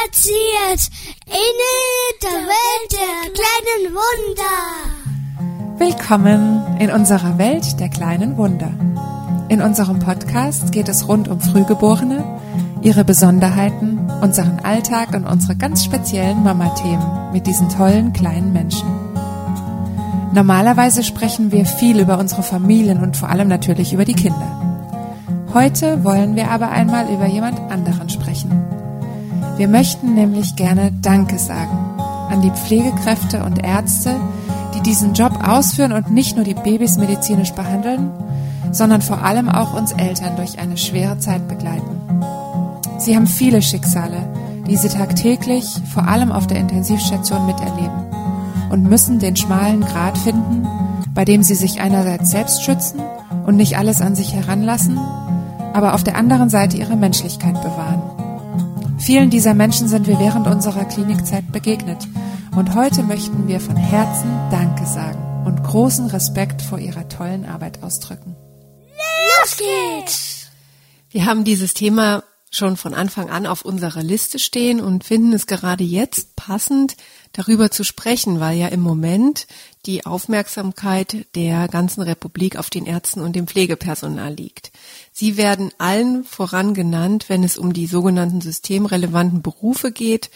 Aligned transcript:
spaziert 0.00 0.90
in 1.26 1.56
der 2.22 2.40
Welt 2.46 2.92
der 2.92 3.30
kleinen 3.32 3.94
Wunder. 3.94 4.56
Willkommen 5.78 6.76
in 6.78 6.90
unserer 6.90 7.38
Welt 7.38 7.80
der 7.80 7.88
kleinen 7.88 8.36
Wunder. 8.36 8.70
In 9.48 9.60
unserem 9.60 9.98
Podcast 9.98 10.72
geht 10.72 10.88
es 10.88 11.08
rund 11.08 11.28
um 11.28 11.40
Frühgeborene, 11.40 12.24
ihre 12.82 13.04
Besonderheiten, 13.04 14.10
unseren 14.22 14.60
Alltag 14.60 15.14
und 15.14 15.26
unsere 15.26 15.56
ganz 15.56 15.84
speziellen 15.84 16.42
Mama-Themen 16.42 17.32
mit 17.32 17.46
diesen 17.46 17.68
tollen 17.68 18.12
kleinen 18.12 18.52
Menschen. 18.52 18.88
Normalerweise 20.32 21.02
sprechen 21.02 21.50
wir 21.52 21.66
viel 21.66 21.98
über 21.98 22.18
unsere 22.18 22.42
Familien 22.42 23.02
und 23.02 23.16
vor 23.16 23.28
allem 23.28 23.48
natürlich 23.48 23.92
über 23.92 24.04
die 24.04 24.14
Kinder. 24.14 24.78
Heute 25.52 26.04
wollen 26.04 26.36
wir 26.36 26.50
aber 26.50 26.70
einmal 26.70 27.12
über 27.12 27.26
jemand 27.26 27.58
anderen 27.72 28.08
sprechen. 28.08 28.59
Wir 29.60 29.68
möchten 29.68 30.14
nämlich 30.14 30.56
gerne 30.56 30.90
Danke 31.02 31.38
sagen 31.38 31.76
an 32.30 32.40
die 32.40 32.50
Pflegekräfte 32.50 33.44
und 33.44 33.62
Ärzte, 33.62 34.16
die 34.74 34.80
diesen 34.80 35.12
Job 35.12 35.38
ausführen 35.46 35.92
und 35.92 36.10
nicht 36.10 36.34
nur 36.34 36.46
die 36.46 36.54
Babys 36.54 36.96
medizinisch 36.96 37.52
behandeln, 37.52 38.10
sondern 38.72 39.02
vor 39.02 39.22
allem 39.22 39.50
auch 39.50 39.74
uns 39.74 39.92
Eltern 39.92 40.36
durch 40.36 40.58
eine 40.58 40.78
schwere 40.78 41.18
Zeit 41.18 41.46
begleiten. 41.46 41.90
Sie 42.96 43.14
haben 43.14 43.26
viele 43.26 43.60
Schicksale, 43.60 44.26
die 44.66 44.78
sie 44.78 44.88
tagtäglich, 44.88 45.66
vor 45.92 46.08
allem 46.08 46.32
auf 46.32 46.46
der 46.46 46.56
Intensivstation 46.56 47.44
miterleben 47.44 48.06
und 48.70 48.88
müssen 48.88 49.18
den 49.18 49.36
schmalen 49.36 49.82
Grat 49.82 50.16
finden, 50.16 50.66
bei 51.12 51.26
dem 51.26 51.42
sie 51.42 51.54
sich 51.54 51.82
einerseits 51.82 52.30
selbst 52.30 52.64
schützen 52.64 53.00
und 53.44 53.56
nicht 53.56 53.76
alles 53.76 54.00
an 54.00 54.14
sich 54.14 54.32
heranlassen 54.32 54.98
aber 55.72 55.94
auf 55.94 56.04
der 56.04 56.16
anderen 56.16 56.48
Seite 56.48 56.76
ihre 56.76 56.96
Menschlichkeit 56.96 57.60
bewahren. 57.62 57.99
Vielen 59.00 59.30
dieser 59.30 59.54
Menschen 59.54 59.88
sind 59.88 60.06
wir 60.06 60.20
während 60.20 60.46
unserer 60.46 60.84
Klinikzeit 60.84 61.50
begegnet 61.50 62.06
und 62.54 62.74
heute 62.74 63.02
möchten 63.02 63.48
wir 63.48 63.58
von 63.58 63.74
Herzen 63.74 64.30
Danke 64.50 64.84
sagen 64.84 65.46
und 65.46 65.64
großen 65.64 66.06
Respekt 66.08 66.60
vor 66.60 66.78
ihrer 66.78 67.08
tollen 67.08 67.46
Arbeit 67.46 67.82
ausdrücken. 67.82 68.36
Los 69.42 69.56
geht's! 69.56 70.46
Wir 71.08 71.24
haben 71.24 71.44
dieses 71.44 71.72
Thema 71.72 72.24
schon 72.50 72.76
von 72.76 72.92
Anfang 72.92 73.30
an 73.30 73.46
auf 73.46 73.64
unserer 73.64 74.02
Liste 74.02 74.38
stehen 74.38 74.80
und 74.80 75.02
finden 75.02 75.32
es 75.32 75.46
gerade 75.46 75.84
jetzt 75.84 76.36
passend, 76.36 76.96
darüber 77.32 77.70
zu 77.70 77.84
sprechen, 77.84 78.38
weil 78.38 78.58
ja 78.58 78.68
im 78.68 78.80
Moment 78.80 79.46
die 79.86 80.04
Aufmerksamkeit 80.04 81.26
der 81.34 81.68
ganzen 81.68 82.02
Republik 82.02 82.56
auf 82.56 82.70
den 82.70 82.86
Ärzten 82.86 83.20
und 83.20 83.34
dem 83.34 83.46
Pflegepersonal 83.46 84.34
liegt. 84.34 84.72
Sie 85.12 85.36
werden 85.36 85.70
allen 85.78 86.24
voran 86.24 86.74
genannt, 86.74 87.26
wenn 87.28 87.44
es 87.44 87.56
um 87.56 87.72
die 87.72 87.86
sogenannten 87.86 88.40
systemrelevanten 88.40 89.42
Berufe 89.42 89.90
geht. 89.92 90.30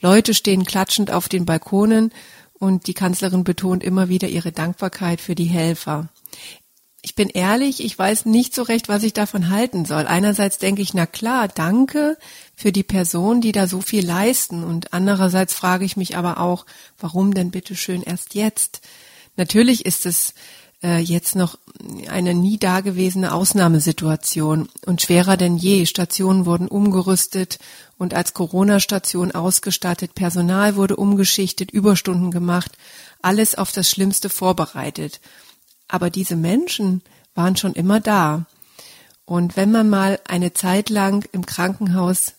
Leute 0.00 0.34
stehen 0.34 0.64
klatschend 0.64 1.10
auf 1.10 1.28
den 1.28 1.44
Balkonen 1.44 2.12
und 2.54 2.86
die 2.86 2.94
Kanzlerin 2.94 3.44
betont 3.44 3.84
immer 3.84 4.08
wieder 4.08 4.28
ihre 4.28 4.52
Dankbarkeit 4.52 5.20
für 5.20 5.34
die 5.34 5.44
Helfer. 5.44 6.08
Ich 7.02 7.14
bin 7.14 7.28
ehrlich, 7.28 7.84
ich 7.84 7.96
weiß 7.96 8.24
nicht 8.24 8.54
so 8.54 8.62
recht, 8.62 8.88
was 8.88 9.04
ich 9.04 9.12
davon 9.12 9.50
halten 9.50 9.84
soll. 9.84 10.06
Einerseits 10.06 10.58
denke 10.58 10.82
ich, 10.82 10.92
na 10.92 11.06
klar, 11.06 11.46
danke 11.46 12.18
für 12.56 12.72
die 12.72 12.82
Person, 12.82 13.42
die 13.42 13.52
da 13.52 13.68
so 13.68 13.82
viel 13.82 14.04
leisten. 14.04 14.64
Und 14.64 14.94
andererseits 14.94 15.52
frage 15.54 15.84
ich 15.84 15.96
mich 15.96 16.16
aber 16.16 16.40
auch, 16.40 16.64
warum 16.98 17.34
denn 17.34 17.50
bitte 17.50 17.76
schön 17.76 18.02
erst 18.02 18.34
jetzt? 18.34 18.80
Natürlich 19.36 19.84
ist 19.84 20.06
es 20.06 20.32
äh, 20.82 20.98
jetzt 20.98 21.36
noch 21.36 21.58
eine 22.08 22.34
nie 22.34 22.58
dagewesene 22.58 23.34
Ausnahmesituation 23.34 24.70
und 24.86 25.02
schwerer 25.02 25.36
denn 25.36 25.58
je. 25.58 25.84
Stationen 25.84 26.46
wurden 26.46 26.68
umgerüstet 26.68 27.58
und 27.98 28.14
als 28.14 28.32
Corona-Station 28.32 29.32
ausgestattet. 29.32 30.14
Personal 30.14 30.76
wurde 30.76 30.96
umgeschichtet, 30.96 31.70
Überstunden 31.70 32.30
gemacht, 32.30 32.72
alles 33.20 33.54
auf 33.54 33.70
das 33.70 33.90
Schlimmste 33.90 34.30
vorbereitet. 34.30 35.20
Aber 35.88 36.08
diese 36.08 36.36
Menschen 36.36 37.02
waren 37.34 37.56
schon 37.56 37.74
immer 37.74 38.00
da. 38.00 38.46
Und 39.26 39.56
wenn 39.56 39.70
man 39.70 39.90
mal 39.90 40.20
eine 40.26 40.54
Zeit 40.54 40.88
lang 40.88 41.28
im 41.32 41.44
Krankenhaus 41.44 42.35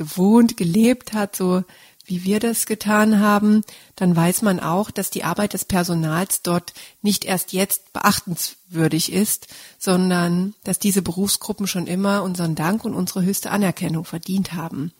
gewohnt, 0.00 0.56
gelebt 0.56 1.12
hat, 1.12 1.36
so 1.36 1.62
wie 2.06 2.24
wir 2.24 2.40
das 2.40 2.64
getan 2.64 3.20
haben, 3.20 3.62
dann 3.96 4.16
weiß 4.16 4.40
man 4.40 4.58
auch, 4.58 4.90
dass 4.90 5.10
die 5.10 5.24
Arbeit 5.24 5.52
des 5.52 5.66
Personals 5.66 6.40
dort 6.40 6.72
nicht 7.02 7.26
erst 7.26 7.52
jetzt 7.52 7.92
beachtenswürdig 7.92 9.12
ist, 9.12 9.48
sondern 9.78 10.54
dass 10.64 10.78
diese 10.78 11.02
Berufsgruppen 11.02 11.66
schon 11.66 11.86
immer 11.86 12.22
unseren 12.22 12.54
Dank 12.54 12.86
und 12.86 12.94
unsere 12.94 13.22
höchste 13.22 13.50
Anerkennung 13.50 14.06
verdient 14.06 14.54
haben. 14.54 14.92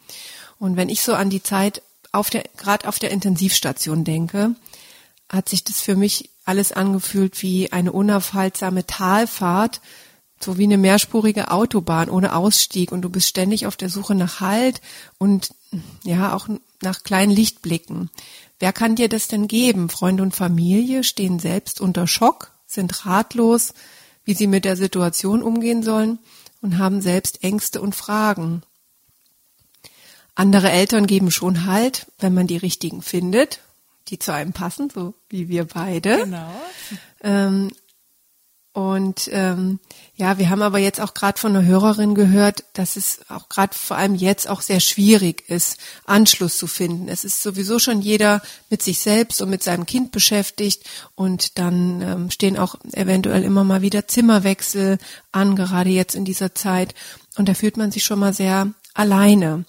Und 0.58 0.76
wenn 0.76 0.90
ich 0.90 1.00
so 1.00 1.14
an 1.14 1.30
die 1.30 1.42
Zeit 1.42 1.80
auf 2.12 2.28
der, 2.28 2.44
gerade 2.58 2.86
auf 2.86 2.98
der 2.98 3.10
Intensivstation 3.10 4.04
denke, 4.04 4.54
hat 5.30 5.48
sich 5.48 5.64
das 5.64 5.80
für 5.80 5.96
mich 5.96 6.28
alles 6.44 6.72
angefühlt 6.72 7.40
wie 7.40 7.72
eine 7.72 7.92
unaufhaltsame 7.92 8.86
Talfahrt, 8.86 9.80
so 10.42 10.58
wie 10.58 10.64
eine 10.64 10.78
mehrspurige 10.78 11.50
Autobahn 11.50 12.08
ohne 12.08 12.34
Ausstieg 12.34 12.92
und 12.92 13.02
du 13.02 13.10
bist 13.10 13.28
ständig 13.28 13.66
auf 13.66 13.76
der 13.76 13.90
Suche 13.90 14.14
nach 14.14 14.40
Halt 14.40 14.80
und 15.18 15.54
ja, 16.02 16.34
auch 16.34 16.48
nach 16.82 17.02
kleinen 17.02 17.32
Lichtblicken. 17.32 18.10
Wer 18.58 18.72
kann 18.72 18.96
dir 18.96 19.08
das 19.08 19.28
denn 19.28 19.48
geben? 19.48 19.88
Freunde 19.88 20.22
und 20.22 20.34
Familie 20.34 21.04
stehen 21.04 21.38
selbst 21.38 21.80
unter 21.80 22.06
Schock, 22.06 22.52
sind 22.66 23.06
ratlos, 23.06 23.74
wie 24.24 24.34
sie 24.34 24.46
mit 24.46 24.64
der 24.64 24.76
Situation 24.76 25.42
umgehen 25.42 25.82
sollen 25.82 26.18
und 26.62 26.78
haben 26.78 27.00
selbst 27.00 27.42
Ängste 27.42 27.80
und 27.80 27.94
Fragen. 27.94 28.62
Andere 30.34 30.70
Eltern 30.70 31.06
geben 31.06 31.30
schon 31.30 31.66
Halt, 31.66 32.06
wenn 32.18 32.32
man 32.34 32.46
die 32.46 32.56
richtigen 32.56 33.02
findet 33.02 33.60
die 34.10 34.18
zu 34.18 34.32
einem 34.32 34.52
passen, 34.52 34.90
so 34.90 35.14
wie 35.28 35.48
wir 35.48 35.64
beide. 35.64 36.24
Genau. 36.24 36.50
Ähm, 37.22 37.70
und 38.80 39.28
ähm, 39.30 39.78
ja, 40.16 40.38
wir 40.38 40.48
haben 40.48 40.62
aber 40.62 40.78
jetzt 40.78 41.02
auch 41.02 41.12
gerade 41.12 41.38
von 41.38 41.54
einer 41.54 41.66
Hörerin 41.66 42.14
gehört, 42.14 42.64
dass 42.72 42.96
es 42.96 43.20
auch 43.28 43.50
gerade 43.50 43.74
vor 43.76 43.98
allem 43.98 44.14
jetzt 44.14 44.48
auch 44.48 44.62
sehr 44.62 44.80
schwierig 44.80 45.46
ist, 45.50 45.78
Anschluss 46.06 46.56
zu 46.56 46.66
finden. 46.66 47.06
Es 47.08 47.22
ist 47.22 47.42
sowieso 47.42 47.78
schon 47.78 48.00
jeder 48.00 48.40
mit 48.70 48.80
sich 48.82 49.00
selbst 49.00 49.42
und 49.42 49.50
mit 49.50 49.62
seinem 49.62 49.84
Kind 49.84 50.12
beschäftigt 50.12 50.88
und 51.14 51.58
dann 51.58 52.00
ähm, 52.00 52.30
stehen 52.30 52.56
auch 52.56 52.74
eventuell 52.92 53.42
immer 53.42 53.64
mal 53.64 53.82
wieder 53.82 54.08
Zimmerwechsel 54.08 54.96
an, 55.30 55.56
gerade 55.56 55.90
jetzt 55.90 56.14
in 56.14 56.24
dieser 56.24 56.54
Zeit. 56.54 56.94
Und 57.36 57.50
da 57.50 57.52
fühlt 57.52 57.76
man 57.76 57.92
sich 57.92 58.04
schon 58.04 58.18
mal 58.18 58.32
sehr 58.32 58.72
alleine. 58.94 59.66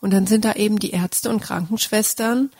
Und 0.00 0.14
dann 0.14 0.26
sind 0.26 0.46
da 0.46 0.54
eben 0.54 0.78
die 0.78 0.92
Ärzte 0.92 1.28
und 1.28 1.42
Krankenschwestern, 1.42 2.50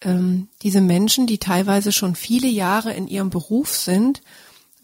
ähm, 0.00 0.48
diese 0.62 0.80
Menschen, 0.80 1.26
die 1.26 1.36
teilweise 1.36 1.92
schon 1.92 2.14
viele 2.14 2.48
Jahre 2.48 2.94
in 2.94 3.08
ihrem 3.08 3.28
Beruf 3.28 3.76
sind 3.76 4.22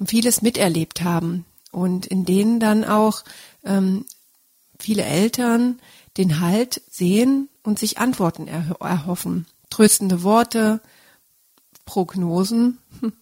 vieles 0.05 0.43
miterlebt 0.43 1.03
haben 1.03 1.45
und 1.73 2.07
in 2.07 2.25
denen 2.25 2.61
dann 2.61 2.85
auch 2.85 3.25
ähm, 3.65 4.05
viele 4.79 5.05
Eltern 5.05 5.79
den 6.17 6.41
Halt 6.41 6.83
sehen 6.91 7.49
und 7.63 7.79
sich 7.79 7.99
Antworten 7.99 8.49
er 8.49 8.77
erhoffen. 8.81 9.47
Tröstende 9.71 10.23
Worte, 10.23 10.81
Prognosen 11.85 12.79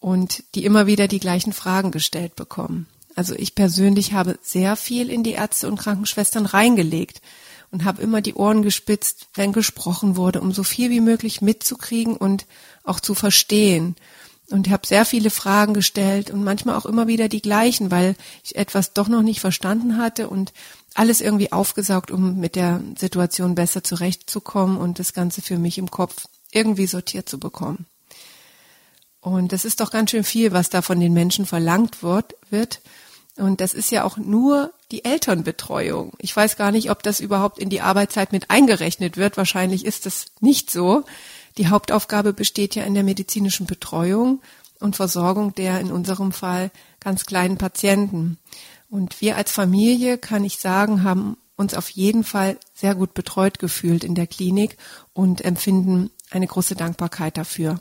und 0.00 0.44
die 0.54 0.64
immer 0.64 0.86
wieder 0.86 1.08
die 1.08 1.20
gleichen 1.20 1.52
Fragen 1.52 1.90
gestellt 1.90 2.36
bekommen. 2.36 2.86
Also 3.14 3.34
ich 3.34 3.54
persönlich 3.54 4.12
habe 4.12 4.38
sehr 4.42 4.76
viel 4.76 5.10
in 5.10 5.22
die 5.22 5.32
Ärzte 5.32 5.68
und 5.68 5.78
Krankenschwestern 5.78 6.46
reingelegt 6.46 7.20
und 7.70 7.84
habe 7.84 8.02
immer 8.02 8.20
die 8.20 8.34
Ohren 8.34 8.62
gespitzt, 8.62 9.28
wenn 9.34 9.52
gesprochen 9.52 10.16
wurde, 10.16 10.40
um 10.40 10.52
so 10.52 10.62
viel 10.62 10.90
wie 10.90 11.00
möglich 11.00 11.40
mitzukriegen 11.40 12.16
und 12.16 12.46
auch 12.84 13.00
zu 13.00 13.14
verstehen. 13.14 13.96
Und 14.52 14.68
habe 14.70 14.86
sehr 14.86 15.04
viele 15.04 15.30
Fragen 15.30 15.72
gestellt 15.72 16.30
und 16.30 16.44
manchmal 16.44 16.76
auch 16.76 16.84
immer 16.84 17.06
wieder 17.06 17.28
die 17.28 17.40
gleichen, 17.40 17.90
weil 17.90 18.14
ich 18.44 18.54
etwas 18.54 18.92
doch 18.92 19.08
noch 19.08 19.22
nicht 19.22 19.40
verstanden 19.40 19.96
hatte 19.96 20.28
und 20.28 20.52
alles 20.94 21.20
irgendwie 21.22 21.52
aufgesaugt, 21.52 22.10
um 22.10 22.38
mit 22.38 22.54
der 22.54 22.82
Situation 22.98 23.54
besser 23.54 23.82
zurechtzukommen 23.82 24.76
und 24.76 24.98
das 24.98 25.14
Ganze 25.14 25.40
für 25.40 25.58
mich 25.58 25.78
im 25.78 25.90
Kopf 25.90 26.26
irgendwie 26.50 26.86
sortiert 26.86 27.28
zu 27.28 27.40
bekommen. 27.40 27.86
Und 29.22 29.52
das 29.52 29.64
ist 29.64 29.80
doch 29.80 29.90
ganz 29.90 30.10
schön 30.10 30.24
viel, 30.24 30.52
was 30.52 30.68
da 30.68 30.82
von 30.82 31.00
den 31.00 31.12
Menschen 31.12 31.46
verlangt 31.46 32.02
wird. 32.02 32.34
wird. 32.50 32.80
Und 33.36 33.60
das 33.60 33.72
ist 33.72 33.90
ja 33.90 34.04
auch 34.04 34.18
nur 34.18 34.72
die 34.90 35.04
Elternbetreuung. 35.04 36.12
Ich 36.18 36.36
weiß 36.36 36.56
gar 36.56 36.70
nicht, 36.70 36.90
ob 36.90 37.02
das 37.02 37.20
überhaupt 37.20 37.58
in 37.58 37.70
die 37.70 37.80
Arbeitszeit 37.80 38.32
mit 38.32 38.50
eingerechnet 38.50 39.16
wird. 39.16 39.36
Wahrscheinlich 39.38 39.86
ist 39.86 40.04
das 40.04 40.26
nicht 40.40 40.70
so. 40.70 41.04
Die 41.58 41.68
Hauptaufgabe 41.68 42.32
besteht 42.32 42.74
ja 42.74 42.84
in 42.84 42.94
der 42.94 43.02
medizinischen 43.02 43.66
Betreuung 43.66 44.40
und 44.80 44.96
Versorgung 44.96 45.54
der 45.54 45.80
in 45.80 45.92
unserem 45.92 46.32
Fall 46.32 46.70
ganz 47.00 47.24
kleinen 47.26 47.58
Patienten. 47.58 48.38
Und 48.88 49.20
wir 49.20 49.36
als 49.36 49.52
Familie, 49.52 50.18
kann 50.18 50.44
ich 50.44 50.58
sagen, 50.58 51.02
haben 51.02 51.36
uns 51.56 51.74
auf 51.74 51.90
jeden 51.90 52.24
Fall 52.24 52.58
sehr 52.74 52.94
gut 52.94 53.14
betreut 53.14 53.58
gefühlt 53.58 54.04
in 54.04 54.14
der 54.14 54.26
Klinik 54.26 54.76
und 55.12 55.44
empfinden 55.44 56.10
eine 56.30 56.46
große 56.46 56.74
Dankbarkeit 56.74 57.36
dafür. 57.36 57.80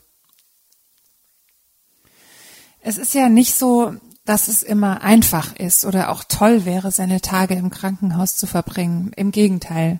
Es 2.81 2.97
ist 2.97 3.13
ja 3.13 3.29
nicht 3.29 3.55
so, 3.55 3.95
dass 4.25 4.47
es 4.47 4.63
immer 4.63 5.01
einfach 5.01 5.55
ist 5.55 5.85
oder 5.85 6.09
auch 6.09 6.23
toll 6.23 6.65
wäre, 6.65 6.91
seine 6.91 7.21
Tage 7.21 7.55
im 7.55 7.69
Krankenhaus 7.69 8.37
zu 8.37 8.47
verbringen. 8.47 9.11
Im 9.15 9.31
Gegenteil. 9.31 9.99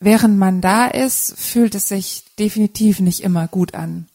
Während 0.00 0.38
man 0.38 0.60
da 0.60 0.86
ist, 0.86 1.34
fühlt 1.38 1.74
es 1.74 1.88
sich 1.88 2.24
definitiv 2.38 3.00
nicht 3.00 3.20
immer 3.20 3.46
gut 3.46 3.74
an. 3.74 4.08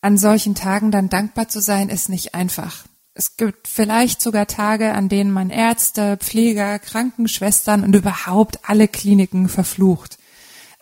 An 0.00 0.16
solchen 0.16 0.54
Tagen 0.54 0.90
dann 0.90 1.08
dankbar 1.08 1.48
zu 1.48 1.60
sein, 1.60 1.88
ist 1.88 2.08
nicht 2.08 2.34
einfach. 2.34 2.84
Es 3.14 3.36
gibt 3.36 3.66
vielleicht 3.66 4.22
sogar 4.22 4.46
Tage, 4.46 4.92
an 4.92 5.08
denen 5.08 5.32
man 5.32 5.50
Ärzte, 5.50 6.18
Pfleger, 6.18 6.78
Krankenschwestern 6.78 7.82
und 7.82 7.96
überhaupt 7.96 8.60
alle 8.68 8.86
Kliniken 8.86 9.48
verflucht. 9.48 10.18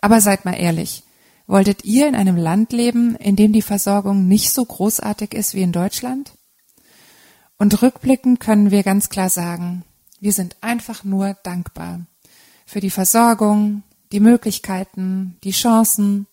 Aber 0.01 0.21
seid 0.21 0.45
mal 0.45 0.53
ehrlich, 0.53 1.01
wolltet 1.47 1.83
ihr 1.83 2.07
in 2.07 2.13
einem 2.13 2.37
Land 2.37 2.73
leben, 2.73 3.15
in 3.15 3.35
dem 3.35 3.53
die 3.53 3.63
Versorgung 3.63 4.27
nicht 4.27 4.51
so 4.51 4.63
großartig 4.63 5.33
ist 5.33 5.55
wie 5.55 5.63
in 5.63 5.71
Deutschland? 5.71 6.33
Und 7.57 7.81
rückblickend 7.81 8.39
können 8.39 8.69
wir 8.69 8.83
ganz 8.83 9.09
klar 9.09 9.31
sagen, 9.31 9.83
wir 10.19 10.33
sind 10.33 10.57
einfach 10.61 11.03
nur 11.03 11.35
dankbar 11.41 12.01
für 12.67 12.81
die 12.81 12.91
Versorgung, 12.91 13.81
die 14.11 14.19
Möglichkeiten, 14.19 15.37
die 15.43 15.51
Chancen, 15.51 16.27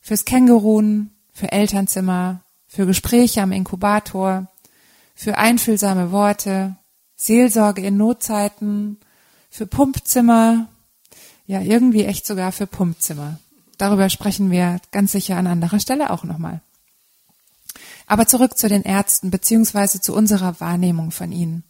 fürs 0.00 0.24
Känguruen, 0.24 1.10
für 1.32 1.52
Elternzimmer, 1.52 2.42
für 2.66 2.86
Gespräche 2.86 3.42
am 3.42 3.52
Inkubator, 3.52 4.46
für 5.14 5.36
einfühlsame 5.36 6.12
Worte, 6.12 6.76
Seelsorge 7.16 7.82
in 7.82 7.96
Notzeiten, 7.96 8.98
für 9.50 9.66
Pumpzimmer, 9.66 10.68
ja 11.46 11.60
irgendwie 11.60 12.04
echt 12.04 12.26
sogar 12.26 12.52
für 12.52 12.66
Pumpzimmer. 12.66 13.38
Darüber 13.78 14.08
sprechen 14.10 14.50
wir 14.50 14.80
ganz 14.92 15.12
sicher 15.12 15.36
an 15.36 15.46
anderer 15.46 15.80
Stelle 15.80 16.10
auch 16.10 16.24
nochmal. 16.24 16.60
Aber 18.06 18.26
zurück 18.26 18.56
zu 18.56 18.68
den 18.68 18.82
Ärzten 18.82 19.30
beziehungsweise 19.30 20.00
zu 20.00 20.14
unserer 20.14 20.60
Wahrnehmung 20.60 21.10
von 21.10 21.32
ihnen. 21.32 21.64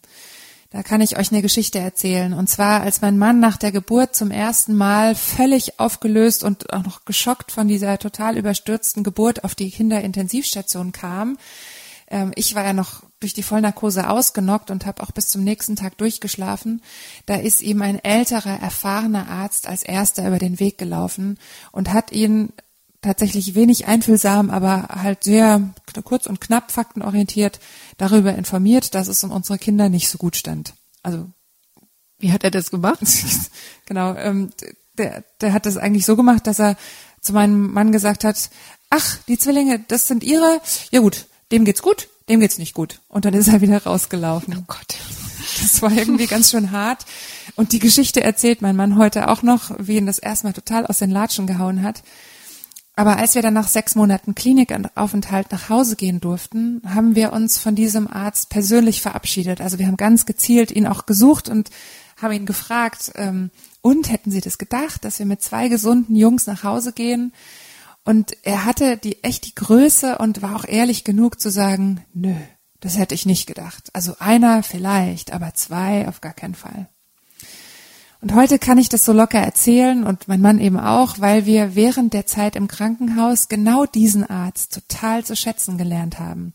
Da 0.71 0.83
kann 0.83 1.01
ich 1.01 1.17
euch 1.17 1.31
eine 1.31 1.41
Geschichte 1.41 1.79
erzählen. 1.79 2.33
Und 2.33 2.47
zwar, 2.47 2.81
als 2.81 3.01
mein 3.01 3.17
Mann 3.17 3.39
nach 3.39 3.57
der 3.57 3.71
Geburt 3.71 4.15
zum 4.15 4.29
ersten 4.29 4.75
Mal 4.75 5.15
völlig 5.15 5.79
aufgelöst 5.79 6.43
und 6.43 6.71
auch 6.71 6.83
noch 6.83 7.05
geschockt 7.05 7.51
von 7.51 7.67
dieser 7.67 7.97
total 7.97 8.37
überstürzten 8.37 9.03
Geburt 9.03 9.43
auf 9.43 9.55
die 9.55 9.71
Kinderintensivstation 9.71 10.91
kam. 10.91 11.39
Ähm, 12.07 12.31
ich 12.35 12.53
war 12.53 12.63
ja 12.63 12.73
noch 12.73 13.01
durch 13.19 13.33
die 13.33 13.41
Vollnarkose 13.41 14.07
ausgenockt 14.09 14.69
und 14.69 14.85
habe 14.85 15.01
auch 15.01 15.11
bis 15.11 15.29
zum 15.29 15.43
nächsten 15.43 15.75
Tag 15.75 15.97
durchgeschlafen. 15.97 16.83
Da 17.25 17.35
ist 17.35 17.63
ihm 17.63 17.81
ein 17.81 18.03
älterer, 18.03 18.59
erfahrener 18.61 19.27
Arzt 19.27 19.67
als 19.67 19.81
erster 19.81 20.27
über 20.27 20.37
den 20.37 20.59
Weg 20.59 20.77
gelaufen 20.77 21.39
und 21.71 21.91
hat 21.91 22.11
ihn 22.11 22.53
tatsächlich 23.01 23.55
wenig 23.55 23.87
einfühlsam, 23.87 24.49
aber 24.49 24.89
halt 25.01 25.23
sehr 25.23 25.69
kurz 26.03 26.25
und 26.25 26.41
knapp 26.41 26.71
faktenorientiert 26.71 27.59
darüber 27.97 28.35
informiert, 28.35 28.95
dass 28.95 29.07
es 29.07 29.23
um 29.23 29.31
unsere 29.31 29.57
Kinder 29.57 29.89
nicht 29.89 30.09
so 30.09 30.17
gut 30.17 30.35
stand. 30.35 30.73
Also 31.03 31.27
wie 32.19 32.31
hat 32.31 32.43
er 32.43 32.51
das 32.51 32.71
gemacht? 32.71 33.01
genau, 33.85 34.15
ähm, 34.15 34.51
der, 34.97 35.23
der 35.41 35.53
hat 35.53 35.65
das 35.65 35.77
eigentlich 35.77 36.05
so 36.05 36.15
gemacht, 36.15 36.47
dass 36.47 36.59
er 36.59 36.75
zu 37.21 37.33
meinem 37.33 37.71
Mann 37.71 37.91
gesagt 37.91 38.23
hat, 38.23 38.49
ach, 38.89 39.17
die 39.27 39.37
Zwillinge, 39.37 39.83
das 39.87 40.07
sind 40.07 40.23
ihre, 40.23 40.61
ja 40.91 40.99
gut, 40.99 41.27
dem 41.51 41.65
geht's 41.65 41.81
gut, 41.81 42.09
dem 42.27 42.39
geht's 42.39 42.57
nicht 42.57 42.73
gut. 42.73 42.99
Und 43.07 43.25
dann 43.25 43.33
ist 43.33 43.47
er 43.47 43.61
wieder 43.61 43.83
rausgelaufen. 43.83 44.55
Oh 44.57 44.63
Gott. 44.67 44.95
Das 45.61 45.81
war 45.81 45.91
irgendwie 45.91 46.27
ganz 46.27 46.51
schön 46.51 46.71
hart. 46.71 47.05
Und 47.55 47.71
die 47.71 47.79
Geschichte 47.79 48.21
erzählt 48.21 48.61
mein 48.61 48.75
Mann 48.75 48.97
heute 48.97 49.27
auch 49.29 49.41
noch, 49.41 49.71
wie 49.79 49.97
ihn 49.97 50.05
das 50.05 50.19
erstmal 50.19 50.53
total 50.53 50.85
aus 50.85 50.99
den 50.99 51.11
Latschen 51.11 51.47
gehauen 51.47 51.83
hat. 51.83 52.03
Aber 52.99 53.15
als 53.15 53.33
wir 53.35 53.41
dann 53.41 53.53
nach 53.53 53.69
sechs 53.69 53.95
Monaten 53.95 54.35
Klinikaufenthalt 54.35 55.53
nach 55.53 55.69
Hause 55.69 55.95
gehen 55.95 56.19
durften, 56.19 56.81
haben 56.85 57.15
wir 57.15 57.31
uns 57.31 57.57
von 57.57 57.73
diesem 57.73 58.09
Arzt 58.09 58.49
persönlich 58.49 59.01
verabschiedet. 59.01 59.61
Also 59.61 59.79
wir 59.79 59.87
haben 59.87 59.95
ganz 59.95 60.25
gezielt 60.25 60.69
ihn 60.69 60.85
auch 60.85 61.05
gesucht 61.05 61.47
und 61.47 61.69
haben 62.21 62.33
ihn 62.33 62.45
gefragt, 62.45 63.13
ähm, 63.15 63.51
und 63.79 64.11
hätten 64.11 64.31
Sie 64.31 64.41
das 64.41 64.57
gedacht, 64.57 65.05
dass 65.05 65.17
wir 65.17 65.25
mit 65.25 65.41
zwei 65.41 65.69
gesunden 65.69 66.13
Jungs 66.13 66.45
nach 66.45 66.65
Hause 66.65 66.91
gehen? 66.91 67.31
Und 68.03 68.35
er 68.43 68.65
hatte 68.65 68.97
die 68.97 69.23
echt 69.23 69.45
die 69.45 69.55
Größe 69.55 70.17
und 70.17 70.41
war 70.41 70.57
auch 70.57 70.65
ehrlich 70.67 71.05
genug 71.05 71.39
zu 71.39 71.49
sagen, 71.49 72.03
nö, 72.13 72.35
das 72.81 72.97
hätte 72.97 73.15
ich 73.15 73.25
nicht 73.25 73.47
gedacht. 73.47 73.91
Also 73.93 74.17
einer 74.19 74.61
vielleicht, 74.61 75.31
aber 75.31 75.53
zwei 75.53 76.05
auf 76.09 76.19
gar 76.19 76.33
keinen 76.33 76.55
Fall. 76.55 76.89
Und 78.21 78.35
heute 78.35 78.59
kann 78.59 78.77
ich 78.77 78.89
das 78.89 79.05
so 79.05 79.13
locker 79.13 79.39
erzählen 79.39 80.03
und 80.03 80.27
mein 80.27 80.41
Mann 80.41 80.59
eben 80.59 80.77
auch, 80.77 81.19
weil 81.19 81.45
wir 81.45 81.75
während 81.75 82.13
der 82.13 82.25
Zeit 82.25 82.57
im 82.57 82.67
Krankenhaus 82.67 83.47
genau 83.47 83.85
diesen 83.85 84.29
Arzt 84.29 84.73
total 84.73 85.23
zu 85.23 85.37
schätzen 85.37 85.77
gelernt 85.77 86.19
haben. 86.19 86.51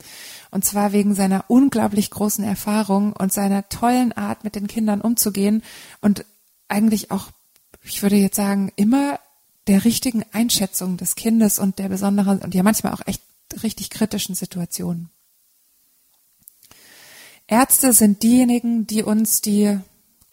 Und 0.50 0.66
zwar 0.66 0.92
wegen 0.92 1.14
seiner 1.14 1.46
unglaublich 1.48 2.10
großen 2.10 2.44
Erfahrung 2.44 3.14
und 3.14 3.32
seiner 3.32 3.66
tollen 3.70 4.12
Art, 4.12 4.44
mit 4.44 4.56
den 4.56 4.66
Kindern 4.66 5.00
umzugehen 5.00 5.62
und 6.02 6.26
eigentlich 6.68 7.10
auch, 7.10 7.28
ich 7.82 8.02
würde 8.02 8.16
jetzt 8.16 8.36
sagen, 8.36 8.70
immer 8.76 9.18
der 9.66 9.86
richtigen 9.86 10.22
Einschätzung 10.32 10.98
des 10.98 11.14
Kindes 11.14 11.58
und 11.58 11.78
der 11.78 11.88
besonderen 11.88 12.40
und 12.40 12.54
ja 12.54 12.62
manchmal 12.62 12.92
auch 12.92 13.06
echt 13.06 13.22
richtig 13.62 13.88
kritischen 13.88 14.34
Situationen. 14.34 15.08
Ärzte 17.46 17.94
sind 17.94 18.22
diejenigen, 18.22 18.86
die 18.86 19.02
uns 19.02 19.40
die 19.40 19.78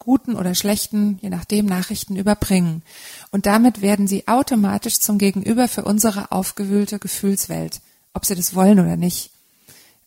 guten 0.04 0.34
oder 0.34 0.54
schlechten, 0.54 1.18
je 1.22 1.30
nachdem, 1.30 1.66
Nachrichten 1.66 2.16
überbringen. 2.16 2.82
Und 3.30 3.46
damit 3.46 3.82
werden 3.82 4.08
sie 4.08 4.26
automatisch 4.26 4.98
zum 4.98 5.18
Gegenüber 5.18 5.68
für 5.68 5.84
unsere 5.84 6.32
aufgewühlte 6.32 6.98
Gefühlswelt, 6.98 7.80
ob 8.12 8.26
sie 8.26 8.34
das 8.34 8.54
wollen 8.54 8.80
oder 8.80 8.96
nicht. 8.96 9.30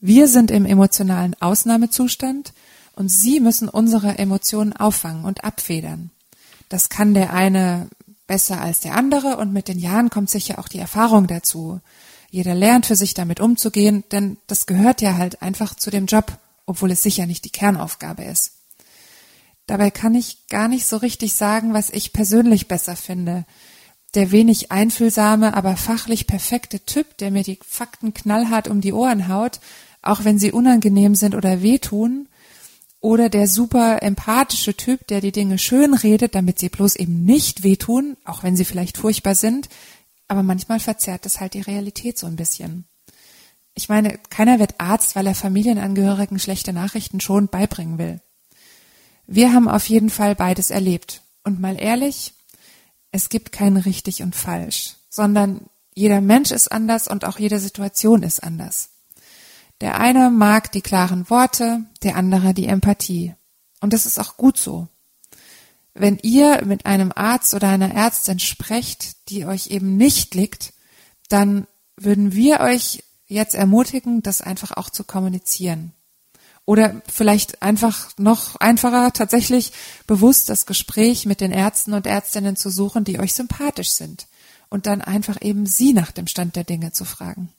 Wir 0.01 0.27
sind 0.27 0.51
im 0.51 0.65
emotionalen 0.65 1.35
Ausnahmezustand 1.39 2.53
und 2.93 3.09
sie 3.09 3.39
müssen 3.39 3.69
unsere 3.69 4.17
Emotionen 4.17 4.73
auffangen 4.73 5.23
und 5.23 5.43
abfedern. 5.43 6.11
Das 6.67 6.89
kann 6.89 7.13
der 7.13 7.33
eine 7.33 7.87
besser 8.27 8.59
als 8.59 8.81
der 8.81 8.95
andere 8.95 9.37
und 9.37 9.53
mit 9.53 9.67
den 9.67 9.79
Jahren 9.79 10.09
kommt 10.09 10.29
sicher 10.29 10.59
auch 10.59 10.67
die 10.67 10.79
Erfahrung 10.79 11.27
dazu. 11.27 11.79
Jeder 12.31 12.53
lernt 12.53 12.85
für 12.85 12.97
sich 12.97 13.13
damit 13.13 13.39
umzugehen, 13.39 14.03
denn 14.11 14.37
das 14.47 14.65
gehört 14.65 15.01
ja 15.01 15.15
halt 15.15 15.41
einfach 15.41 15.73
zu 15.75 15.89
dem 15.89 16.05
Job, 16.05 16.37
obwohl 16.65 16.91
es 16.91 17.01
sicher 17.01 17.27
nicht 17.27 17.45
die 17.45 17.49
Kernaufgabe 17.49 18.25
ist. 18.25 18.54
Dabei 19.67 19.89
kann 19.89 20.13
ich 20.15 20.47
gar 20.47 20.67
nicht 20.67 20.85
so 20.85 20.97
richtig 20.97 21.33
sagen, 21.33 21.73
was 21.73 21.89
ich 21.89 22.13
persönlich 22.13 22.67
besser 22.67 22.95
finde. 22.95 23.45
Der 24.13 24.31
wenig 24.31 24.71
einfühlsame, 24.71 25.55
aber 25.55 25.75
fachlich 25.75 26.27
perfekte 26.27 26.79
Typ, 26.79 27.17
der 27.17 27.31
mir 27.31 27.43
die 27.43 27.59
Fakten 27.65 28.13
knallhart 28.13 28.67
um 28.67 28.79
die 28.79 28.93
Ohren 28.93 29.27
haut, 29.27 29.59
auch 30.01 30.23
wenn 30.23 30.39
sie 30.39 30.51
unangenehm 30.51 31.15
sind 31.15 31.35
oder 31.35 31.61
wehtun, 31.61 32.27
oder 33.05 33.29
der 33.29 33.47
super 33.47 34.01
empathische 34.01 34.75
Typ, 34.75 35.05
der 35.07 35.21
die 35.21 35.31
Dinge 35.31 35.59
schön 35.59 35.93
redet, 35.93 36.33
damit 36.33 36.57
sie 36.57 36.69
bloß 36.69 36.95
eben 36.95 37.23
nicht 37.23 37.61
wehtun, 37.61 38.17
auch 38.25 38.41
wenn 38.41 38.55
sie 38.55 38.65
vielleicht 38.65 38.97
furchtbar 38.97 39.35
sind, 39.35 39.69
aber 40.27 40.41
manchmal 40.41 40.79
verzerrt 40.79 41.25
es 41.27 41.39
halt 41.39 41.53
die 41.53 41.61
Realität 41.61 42.17
so 42.17 42.25
ein 42.25 42.35
bisschen. 42.35 42.85
Ich 43.75 43.89
meine, 43.89 44.17
keiner 44.29 44.57
wird 44.57 44.79
Arzt, 44.79 45.15
weil 45.15 45.27
er 45.27 45.35
Familienangehörigen 45.35 46.39
schlechte 46.39 46.73
Nachrichten 46.73 47.19
schon 47.19 47.47
beibringen 47.47 47.99
will. 47.99 48.21
Wir 49.27 49.53
haben 49.53 49.67
auf 49.67 49.87
jeden 49.89 50.09
Fall 50.09 50.35
beides 50.35 50.69
erlebt. 50.69 51.21
Und 51.43 51.59
mal 51.59 51.79
ehrlich, 51.79 52.33
es 53.11 53.29
gibt 53.29 53.51
kein 53.51 53.77
richtig 53.77 54.23
und 54.23 54.35
falsch, 54.35 54.95
sondern 55.09 55.61
jeder 55.93 56.21
Mensch 56.21 56.51
ist 56.51 56.71
anders 56.71 57.07
und 57.07 57.23
auch 57.23 57.39
jede 57.39 57.59
Situation 57.59 58.23
ist 58.23 58.43
anders. 58.43 58.89
Der 59.81 59.99
eine 59.99 60.29
mag 60.29 60.71
die 60.71 60.81
klaren 60.81 61.29
Worte, 61.29 61.85
der 62.03 62.15
andere 62.15 62.53
die 62.53 62.67
Empathie. 62.67 63.35
Und 63.81 63.93
das 63.93 64.05
ist 64.05 64.19
auch 64.19 64.37
gut 64.37 64.57
so. 64.57 64.87
Wenn 65.93 66.17
ihr 66.21 66.65
mit 66.65 66.85
einem 66.85 67.11
Arzt 67.15 67.53
oder 67.53 67.69
einer 67.69 67.93
Ärztin 67.93 68.39
sprecht, 68.39 69.29
die 69.29 69.45
euch 69.45 69.67
eben 69.67 69.95
nicht 69.95 70.35
liegt, 70.35 70.73
dann 71.29 71.67
würden 71.95 72.33
wir 72.33 72.59
euch 72.59 73.03
jetzt 73.27 73.55
ermutigen, 73.55 74.21
das 74.21 74.41
einfach 74.41 74.71
auch 74.71 74.89
zu 74.89 75.03
kommunizieren. 75.03 75.93
Oder 76.65 77.01
vielleicht 77.07 77.61
einfach 77.61 78.09
noch 78.17 78.55
einfacher, 78.55 79.13
tatsächlich 79.13 79.71
bewusst 80.07 80.49
das 80.49 80.65
Gespräch 80.65 81.25
mit 81.27 81.39
den 81.39 81.51
Ärzten 81.51 81.93
und 81.93 82.07
Ärztinnen 82.07 82.55
zu 82.55 82.69
suchen, 82.71 83.03
die 83.03 83.19
euch 83.19 83.35
sympathisch 83.35 83.91
sind. 83.91 84.27
Und 84.69 84.87
dann 84.87 85.01
einfach 85.01 85.41
eben 85.41 85.67
sie 85.67 85.93
nach 85.93 86.11
dem 86.11 86.25
Stand 86.25 86.55
der 86.55 86.63
Dinge 86.63 86.91
zu 86.91 87.05
fragen. 87.05 87.53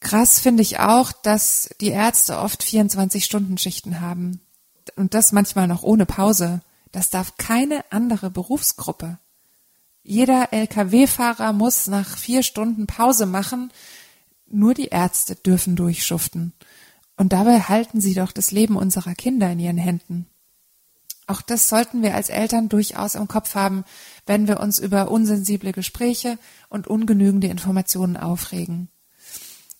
Krass 0.00 0.38
finde 0.38 0.62
ich 0.62 0.78
auch, 0.78 1.12
dass 1.12 1.70
die 1.80 1.88
Ärzte 1.88 2.38
oft 2.38 2.62
24-Stunden-Schichten 2.62 4.02
haben. 4.02 4.40
Und 4.96 5.14
das 5.14 5.32
manchmal 5.32 5.66
noch 5.66 5.82
ohne 5.82 6.04
Pause. 6.04 6.60
Das 6.92 7.08
darf 7.08 7.38
keine 7.38 7.84
andere 7.90 8.30
Berufsgruppe. 8.30 9.18
Jeder 10.02 10.52
Lkw-Fahrer 10.52 11.54
muss 11.54 11.86
nach 11.86 12.18
vier 12.18 12.42
Stunden 12.42 12.86
Pause 12.86 13.24
machen. 13.24 13.72
Nur 14.46 14.74
die 14.74 14.88
Ärzte 14.88 15.34
dürfen 15.34 15.74
durchschuften. 15.74 16.52
Und 17.16 17.32
dabei 17.32 17.60
halten 17.60 18.00
sie 18.00 18.14
doch 18.14 18.32
das 18.32 18.50
Leben 18.50 18.76
unserer 18.76 19.14
Kinder 19.14 19.50
in 19.50 19.60
ihren 19.60 19.78
Händen. 19.78 20.26
Auch 21.26 21.40
das 21.40 21.68
sollten 21.68 22.02
wir 22.02 22.14
als 22.14 22.28
Eltern 22.28 22.68
durchaus 22.68 23.14
im 23.14 23.28
Kopf 23.28 23.54
haben, 23.54 23.84
wenn 24.26 24.46
wir 24.46 24.60
uns 24.60 24.78
über 24.78 25.10
unsensible 25.10 25.72
Gespräche 25.72 26.38
und 26.68 26.86
ungenügende 26.86 27.46
Informationen 27.46 28.16
aufregen. 28.16 28.88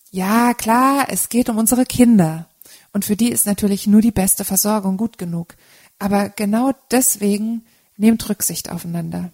Ja, 0.09 0.53
klar, 0.53 1.07
es 1.09 1.29
geht 1.29 1.49
um 1.49 1.57
unsere 1.57 1.85
Kinder. 1.85 2.47
Und 2.93 3.05
für 3.05 3.15
die 3.15 3.29
ist 3.29 3.45
natürlich 3.45 3.85
nur 3.85 4.01
die 4.01 4.11
beste 4.11 4.45
Versorgung 4.45 4.97
gut 4.97 5.17
genug. 5.17 5.55
Aber 5.99 6.29
genau 6.29 6.71
deswegen 6.89 7.65
nehmt 7.97 8.27
Rücksicht 8.27 8.71
aufeinander. 8.71 9.31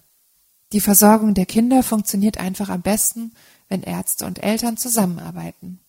Die 0.73 0.81
Versorgung 0.81 1.33
der 1.33 1.45
Kinder 1.45 1.83
funktioniert 1.83 2.37
einfach 2.37 2.69
am 2.69 2.81
besten, 2.81 3.33
wenn 3.69 3.83
Ärzte 3.83 4.25
und 4.25 4.43
Eltern 4.43 4.77
zusammenarbeiten. 4.77 5.79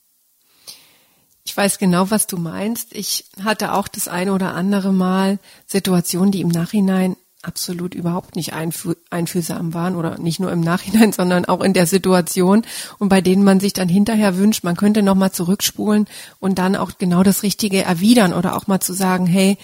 Ich 1.45 1.57
weiß 1.57 1.79
genau, 1.79 2.11
was 2.11 2.27
du 2.27 2.37
meinst. 2.37 2.93
Ich 2.93 3.25
hatte 3.43 3.73
auch 3.73 3.89
das 3.89 4.09
eine 4.09 4.33
oder 4.33 4.55
andere 4.55 4.93
Mal 4.93 5.39
Situationen, 5.67 6.31
die 6.31 6.41
im 6.41 6.49
Nachhinein 6.49 7.17
absolut 7.43 7.95
überhaupt 7.95 8.37
nicht 8.37 8.53
einfü 8.53 8.95
einfühlsam 9.11 9.75
waren 9.75 9.97
oder 9.97 10.17
nicht 10.19 10.39
nur 10.39 10.53
im 10.53 10.61
Nachhinein, 10.61 11.13
sondern 11.13 11.45
auch 11.45 11.61
in 11.61 11.73
der 11.73 11.87
Situation 11.87 12.65
und 12.99 13.09
bei 13.09 13.21
denen 13.21 13.43
man 13.43 13.59
sich 13.59 13.73
dann 13.73 13.89
hinterher 13.89 14.39
wünscht, 14.39 14.63
man 14.63 14.77
könnte 14.77 15.03
nochmal 15.03 15.33
zurückspulen 15.33 16.07
und 16.39 16.59
dann 16.59 16.77
auch 16.77 16.93
genau 16.99 17.25
das 17.25 17.43
Richtige 17.43 17.83
erwidern 17.83 18.33
oder 18.33 18.57
auch 18.57 18.69
mal 18.69 18.81
zu 18.81 18.93
sagen, 18.93 19.27
hey, 19.27 19.59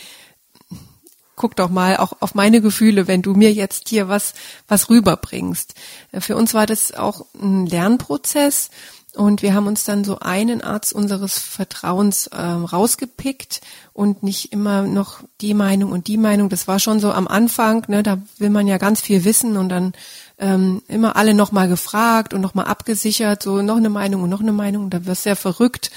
guck 1.37 1.54
doch 1.54 1.70
mal 1.70 1.97
auch 1.99 2.14
auf 2.18 2.35
meine 2.35 2.61
Gefühle, 2.61 3.06
wenn 3.06 3.23
du 3.23 3.32
mir 3.32 3.52
jetzt 3.52 3.88
hier 3.88 4.08
was, 4.08 4.35
was 4.66 4.90
rüberbringst. 4.90 5.75
Für 6.18 6.37
uns 6.37 6.52
war 6.52 6.66
das 6.66 6.92
auch 6.92 7.26
ein 7.40 7.64
Lernprozess 7.64 8.70
und 9.19 9.43
wir 9.43 9.53
haben 9.53 9.67
uns 9.67 9.83
dann 9.83 10.05
so 10.05 10.21
einen 10.21 10.63
Arzt 10.63 10.93
unseres 10.93 11.41
Vertrauens 11.41 12.31
ähm, 12.33 12.65
rausgepickt 12.65 13.61
und 13.93 14.23
nicht 14.23 14.53
immer 14.53 14.83
noch 14.83 15.25
die 15.41 15.55
Meinung 15.55 15.91
und 15.91 16.07
die 16.07 16.17
Meinung. 16.17 16.49
Das 16.49 16.69
war 16.69 16.79
schon 16.79 17.01
so 17.01 17.11
am 17.11 17.27
Anfang, 17.27 17.85
ne, 17.89 18.05
da 18.05 18.19
will 18.39 18.51
man 18.51 18.69
ja 18.69 18.79
ganz 18.79 19.01
viel 19.01 19.25
wissen 19.25 19.57
und 19.57 19.71
dann 19.71 19.93
ähm, 20.39 20.83
immer 20.87 21.17
alle 21.17 21.35
nochmal 21.35 21.69
gefragt 21.69 22.33
und 22.33 22.41
nochmal 22.41 22.67
abgesichert, 22.67 23.43
so 23.43 23.61
noch 23.61 23.79
eine 23.79 23.89
Meinung 23.89 24.23
und 24.23 24.31
noch 24.31 24.41
eine 24.41 24.53
Meinung. 24.53 24.89
Da 24.89 25.05
wirst 25.05 25.25
du 25.25 25.31
ja 25.31 25.35
verrückt. 25.35 25.91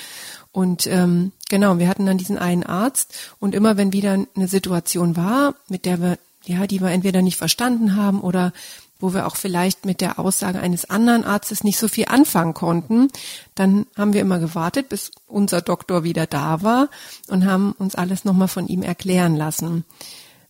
Und 0.52 0.88
ähm, 0.88 1.32
genau, 1.48 1.78
wir 1.78 1.88
hatten 1.88 2.08
dann 2.08 2.18
diesen 2.18 2.40
einen 2.40 2.64
Arzt 2.64 3.14
und 3.40 3.54
immer 3.54 3.78
wenn 3.78 3.94
wieder 3.94 4.18
eine 4.36 4.48
Situation 4.48 5.16
war, 5.16 5.54
mit 5.70 5.86
der 5.86 6.02
wir, 6.02 6.18
ja, 6.46 6.68
die 6.68 6.82
wir 6.82 6.90
entweder 6.90 7.22
nicht 7.22 7.38
verstanden 7.38 7.96
haben 7.96 8.22
oder 8.22 8.52
wo 9.00 9.14
wir 9.14 9.26
auch 9.26 9.36
vielleicht 9.36 9.86
mit 9.86 10.00
der 10.00 10.20
Aussage 10.20 10.60
eines 10.60 10.90
anderen 10.90 11.24
Arztes 11.24 11.64
nicht 11.64 11.80
so 11.80 11.88
viel 11.88 12.06
anfangen 12.08 12.54
konnten, 12.54 13.08
dann 13.56 13.88
haben 13.98 14.14
wir 14.14 14.22
immer 14.22 14.40
gewartet, 14.40 14.90
bis 14.90 15.12
unser 15.26 15.62
Doktor 15.62 16.04
wieder 16.04 16.28
da 16.28 16.62
war 16.62 16.90
und 17.28 17.46
haben 17.46 17.74
uns 17.74 17.96
alles 17.96 18.26
nochmal 18.26 18.48
von 18.48 18.68
ihm 18.68 18.84
erklären 18.84 19.36
lassen. 19.36 19.86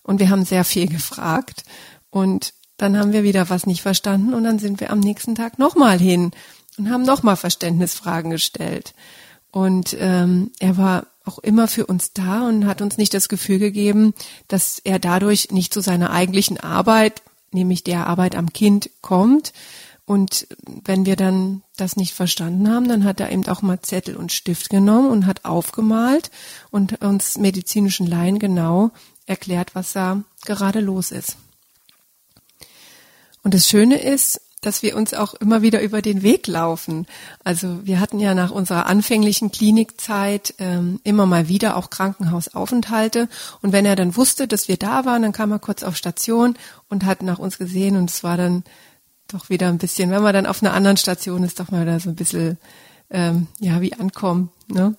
Und 0.04 0.20
wir 0.20 0.30
haben 0.30 0.46
sehr 0.46 0.66
viel 0.66 0.88
gefragt 0.90 1.64
und 2.10 2.54
dann 2.78 2.98
haben 2.98 3.14
wir 3.14 3.24
wieder 3.24 3.50
was 3.50 3.68
nicht 3.68 3.82
verstanden 3.82 4.34
und 4.34 4.44
dann 4.44 4.60
sind 4.60 4.80
wir 4.80 4.92
am 4.92 5.00
nächsten 5.00 5.36
Tag 5.36 5.60
nochmal 5.60 6.00
hin 6.00 6.32
und 6.78 6.90
haben 6.90 7.04
nochmal 7.04 7.38
Verständnisfragen 7.38 8.32
gestellt. 8.32 8.94
Und 9.52 9.96
ähm, 10.00 10.52
er 10.60 10.78
war 10.78 11.08
auch 11.26 11.40
immer 11.40 11.68
für 11.68 11.86
uns 11.86 12.14
da 12.14 12.48
und 12.48 12.66
hat 12.66 12.82
uns 12.82 12.98
nicht 12.98 13.14
das 13.14 13.30
Gefühl 13.30 13.60
gegeben, 13.60 14.14
dass 14.48 14.80
er 14.80 15.00
dadurch 15.00 15.52
nicht 15.52 15.74
zu 15.74 15.82
seiner 15.82 16.12
eigentlichen 16.12 16.60
Arbeit 16.60 17.22
nämlich 17.54 17.84
der 17.84 18.08
Arbeit 18.08 18.36
am 18.36 18.54
Kind 18.54 18.90
kommt. 19.02 19.54
Und 20.06 20.48
wenn 20.66 21.06
wir 21.06 21.16
dann 21.16 21.64
das 21.78 21.96
nicht 21.96 22.14
verstanden 22.14 22.70
haben, 22.70 22.88
dann 22.88 23.04
hat 23.04 23.20
er 23.20 23.32
eben 23.32 23.48
auch 23.48 23.62
mal 23.62 23.80
Zettel 23.82 24.18
und 24.18 24.32
Stift 24.32 24.70
genommen 24.70 25.10
und 25.10 25.26
hat 25.26 25.46
aufgemalt 25.46 26.32
und 26.70 27.02
uns 27.02 27.38
medizinischen 27.38 28.08
Laien 28.08 28.40
genau 28.40 28.92
erklärt, 29.26 29.76
was 29.76 29.94
da 29.94 30.24
gerade 30.44 30.80
los 30.80 31.12
ist. 31.12 31.38
Und 33.44 33.54
das 33.54 33.68
Schöne 33.68 34.02
ist, 34.02 34.42
dass 34.62 34.84
wir 34.84 34.96
uns 34.96 35.16
auch 35.16 35.34
immer 35.34 35.64
wieder 35.64 35.82
über 35.82 36.04
den 36.04 36.22
Weg 36.22 36.46
laufen. 36.46 37.08
Also 37.44 37.80
wir 37.84 38.00
hatten 38.00 38.20
ja 38.20 38.36
nach 38.36 38.52
unserer 38.52 38.86
anfänglichen 38.86 39.52
Klinikzeit 39.52 40.54
ähm, 40.60 41.00
immer 41.04 41.26
mal 41.26 41.48
wieder 41.48 41.76
auch 41.76 41.90
Krankenhausaufenthalte. 41.90 43.28
Und 43.62 43.74
wenn 43.74 43.88
er 43.88 43.96
dann 43.96 44.16
wusste, 44.16 44.48
dass 44.48 44.68
wir 44.68 44.78
da 44.78 45.04
waren, 45.04 45.24
dann 45.24 45.32
kam 45.32 45.52
er 45.52 45.58
kurz 45.58 45.82
auf 45.82 45.98
Station 45.98 46.56
und 46.90 47.06
hat 47.06 47.24
nach 47.24 47.40
uns 47.40 47.58
gesehen. 47.58 47.98
Und 47.98 48.12
es 48.12 48.24
war 48.24 48.38
dann 48.38 48.64
doch 49.28 49.50
wieder 49.50 49.68
ein 49.68 49.80
bisschen, 49.80 50.12
wenn 50.12 50.22
man 50.22 50.34
dann 50.34 50.46
auf 50.46 50.62
einer 50.62 50.74
anderen 50.74 50.98
Station 50.98 51.44
ist, 51.44 51.60
doch 51.60 51.72
mal 51.72 51.86
da 51.86 52.00
so 52.00 52.10
ein 52.10 52.16
bisschen, 52.16 52.60
ähm, 53.10 53.48
ja, 53.60 53.82
wie 53.82 53.94
ankommen. 53.94 54.52
Ne? 54.68 54.96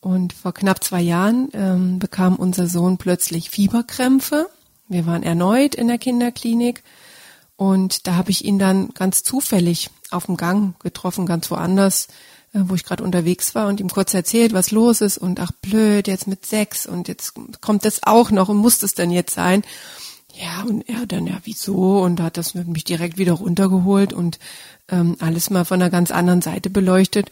Und 0.00 0.32
vor 0.32 0.54
knapp 0.54 0.82
zwei 0.82 1.02
Jahren 1.02 1.48
ähm, 1.52 1.98
bekam 1.98 2.36
unser 2.36 2.66
Sohn 2.66 2.96
plötzlich 2.96 3.50
Fieberkrämpfe. 3.50 4.48
Wir 4.88 5.04
waren 5.04 5.22
erneut 5.22 5.74
in 5.74 5.88
der 5.88 5.98
Kinderklinik 5.98 6.82
und 7.56 8.06
da 8.06 8.16
habe 8.16 8.30
ich 8.30 8.44
ihn 8.44 8.58
dann 8.58 8.90
ganz 8.90 9.22
zufällig 9.22 9.90
auf 10.10 10.26
dem 10.26 10.36
Gang 10.36 10.78
getroffen, 10.80 11.26
ganz 11.26 11.50
woanders, 11.50 12.08
äh, 12.52 12.60
wo 12.64 12.74
ich 12.74 12.84
gerade 12.84 13.02
unterwegs 13.02 13.54
war 13.54 13.68
und 13.68 13.80
ihm 13.80 13.88
kurz 13.88 14.12
erzählt, 14.14 14.52
was 14.52 14.70
los 14.70 15.00
ist 15.00 15.18
und 15.18 15.40
ach 15.40 15.52
blöd, 15.62 16.06
jetzt 16.06 16.26
mit 16.26 16.44
sechs 16.44 16.86
und 16.86 17.08
jetzt 17.08 17.34
kommt 17.60 17.84
das 17.84 18.02
auch 18.02 18.30
noch 18.30 18.48
und 18.48 18.58
muss 18.58 18.78
das 18.78 18.94
denn 18.94 19.10
jetzt 19.10 19.34
sein? 19.34 19.62
Ja, 20.34 20.64
und 20.64 20.86
er 20.86 21.06
dann, 21.06 21.26
ja, 21.26 21.38
wieso? 21.44 22.02
Und 22.02 22.20
hat 22.20 22.36
das 22.36 22.54
mich 22.54 22.84
direkt 22.84 23.16
wieder 23.16 23.32
runtergeholt 23.32 24.12
und 24.12 24.38
ähm, 24.88 25.16
alles 25.18 25.48
mal 25.48 25.64
von 25.64 25.80
einer 25.80 25.90
ganz 25.90 26.10
anderen 26.10 26.42
Seite 26.42 26.68
beleuchtet. 26.68 27.30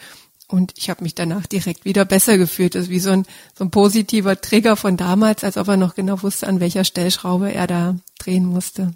Und 0.49 0.73
ich 0.77 0.89
habe 0.89 1.03
mich 1.03 1.15
danach 1.15 1.47
direkt 1.47 1.85
wieder 1.85 2.07
besser 2.07 2.39
gefühlt. 2.39 2.75
Das 2.75 2.85
ist 2.85 2.91
wie 2.91 3.01
so 3.01 3.11
ein, 3.11 3.27
so 3.59 3.65
ein 3.65 3.71
positiver 3.71 4.41
Trigger 4.41 4.77
von 4.77 4.97
damals, 4.97 5.45
als 5.45 5.59
ob 5.59 5.69
er 5.69 5.77
noch 5.77 5.95
genau 5.95 6.23
wusste, 6.23 6.47
an 6.47 6.61
welcher 6.61 6.85
Stellschraube 6.85 7.53
er 7.53 7.67
da 7.67 7.97
drehen 8.19 8.47
musste. 8.47 8.95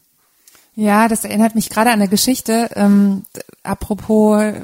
Ja, 0.78 1.08
das 1.08 1.24
erinnert 1.24 1.56
mich 1.56 1.70
gerade 1.70 1.90
an 1.90 2.00
eine 2.00 2.06
Geschichte, 2.06 2.70
ähm, 2.76 3.24
apropos 3.64 4.40
äh, 4.40 4.62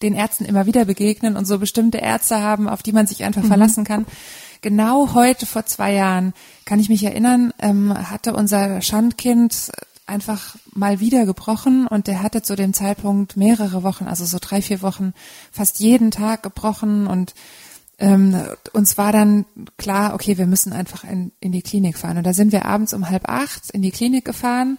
den 0.00 0.14
Ärzten 0.14 0.44
immer 0.44 0.66
wieder 0.66 0.84
begegnen 0.84 1.36
und 1.36 1.46
so 1.46 1.58
bestimmte 1.58 1.98
Ärzte 1.98 2.40
haben, 2.40 2.68
auf 2.68 2.84
die 2.84 2.92
man 2.92 3.08
sich 3.08 3.24
einfach 3.24 3.42
mhm. 3.42 3.48
verlassen 3.48 3.82
kann. 3.82 4.06
Genau 4.60 5.14
heute 5.14 5.46
vor 5.46 5.66
zwei 5.66 5.94
Jahren 5.94 6.32
kann 6.64 6.78
ich 6.78 6.88
mich 6.88 7.02
erinnern, 7.02 7.52
ähm, 7.58 7.92
hatte 7.92 8.34
unser 8.34 8.82
Schandkind 8.82 9.72
einfach 10.06 10.54
mal 10.74 11.00
wieder 11.00 11.26
gebrochen 11.26 11.88
und 11.88 12.06
der 12.06 12.22
hatte 12.22 12.42
zu 12.42 12.54
dem 12.54 12.72
Zeitpunkt 12.72 13.36
mehrere 13.36 13.82
Wochen, 13.82 14.04
also 14.04 14.24
so 14.24 14.38
drei, 14.40 14.62
vier 14.62 14.80
Wochen, 14.80 15.12
fast 15.50 15.80
jeden 15.80 16.12
Tag 16.12 16.44
gebrochen 16.44 17.08
und 17.08 17.34
ähm, 17.98 18.40
uns 18.74 18.96
war 18.96 19.10
dann 19.10 19.44
klar, 19.76 20.14
okay, 20.14 20.38
wir 20.38 20.46
müssen 20.46 20.72
einfach 20.72 21.02
in, 21.02 21.32
in 21.40 21.50
die 21.50 21.62
Klinik 21.62 21.98
fahren. 21.98 22.18
Und 22.18 22.26
da 22.26 22.32
sind 22.32 22.52
wir 22.52 22.64
abends 22.64 22.94
um 22.94 23.10
halb 23.10 23.28
acht 23.28 23.70
in 23.72 23.82
die 23.82 23.90
Klinik 23.90 24.24
gefahren 24.24 24.78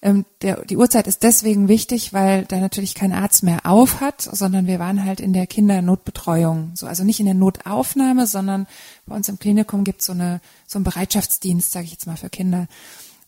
ähm, 0.00 0.24
der, 0.42 0.64
die 0.64 0.76
Uhrzeit 0.76 1.08
ist 1.08 1.24
deswegen 1.24 1.66
wichtig, 1.66 2.12
weil 2.12 2.44
da 2.44 2.58
natürlich 2.58 2.94
kein 2.94 3.12
Arzt 3.12 3.42
mehr 3.42 3.60
auf 3.64 4.00
hat, 4.00 4.22
sondern 4.22 4.68
wir 4.68 4.78
waren 4.78 5.04
halt 5.04 5.18
in 5.18 5.32
der 5.32 5.48
Kindernotbetreuung. 5.48 6.72
So, 6.74 6.86
also 6.86 7.02
nicht 7.02 7.18
in 7.18 7.26
der 7.26 7.34
Notaufnahme, 7.34 8.28
sondern 8.28 8.68
bei 9.06 9.16
uns 9.16 9.28
im 9.28 9.40
Klinikum 9.40 9.82
gibt 9.82 10.02
so 10.02 10.12
eine 10.12 10.40
so 10.66 10.78
einen 10.78 10.84
Bereitschaftsdienst, 10.84 11.72
sage 11.72 11.86
ich 11.86 11.92
jetzt 11.92 12.06
mal, 12.06 12.16
für 12.16 12.30
Kinder. 12.30 12.68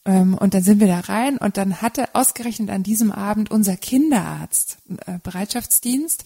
Ähm, 0.04 0.34
und 0.34 0.54
dann 0.54 0.62
sind 0.62 0.78
wir 0.78 0.86
da 0.86 1.00
rein 1.00 1.38
und 1.38 1.56
dann 1.56 1.82
hatte 1.82 2.14
ausgerechnet 2.14 2.70
an 2.70 2.84
diesem 2.84 3.10
Abend 3.10 3.50
unser 3.50 3.76
Kinderarzt 3.76 4.78
äh, 5.06 5.18
Bereitschaftsdienst, 5.24 6.22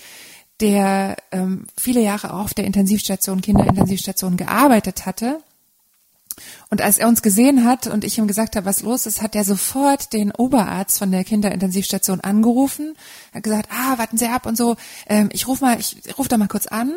der 0.61 1.17
ähm, 1.33 1.67
viele 1.77 2.03
Jahre 2.03 2.35
auch 2.35 2.45
auf 2.45 2.55
der 2.55 2.67
Intensivstation, 2.67 3.41
Kinderintensivstation 3.41 4.37
gearbeitet 4.37 5.07
hatte 5.07 5.39
und 6.71 6.83
als 6.83 6.99
er 6.99 7.09
uns 7.09 7.23
gesehen 7.23 7.65
hat 7.65 7.87
und 7.87 8.05
ich 8.05 8.19
ihm 8.19 8.27
gesagt 8.27 8.57
habe, 8.57 8.67
was 8.67 8.83
los 8.83 9.07
ist, 9.07 9.23
hat 9.23 9.35
er 9.35 9.45
sofort 9.45 10.13
den 10.13 10.33
Oberarzt 10.33 10.99
von 10.99 11.11
der 11.11 11.25
Kinderintensivstation 11.25 12.21
angerufen, 12.21 12.95
hat 13.33 13.43
gesagt, 13.43 13.69
ah, 13.71 13.99
warten 13.99 14.19
Sie 14.19 14.27
ab 14.27 14.47
und 14.47 14.57
so, 14.57 14.77
ähm, 15.09 15.29
ich 15.33 15.47
rufe 15.47 15.65
mal, 15.65 15.79
ich 15.79 15.97
rufe 16.19 16.29
da 16.29 16.39
mal 16.39 16.49
kurz 16.49 16.67
an. 16.67 16.93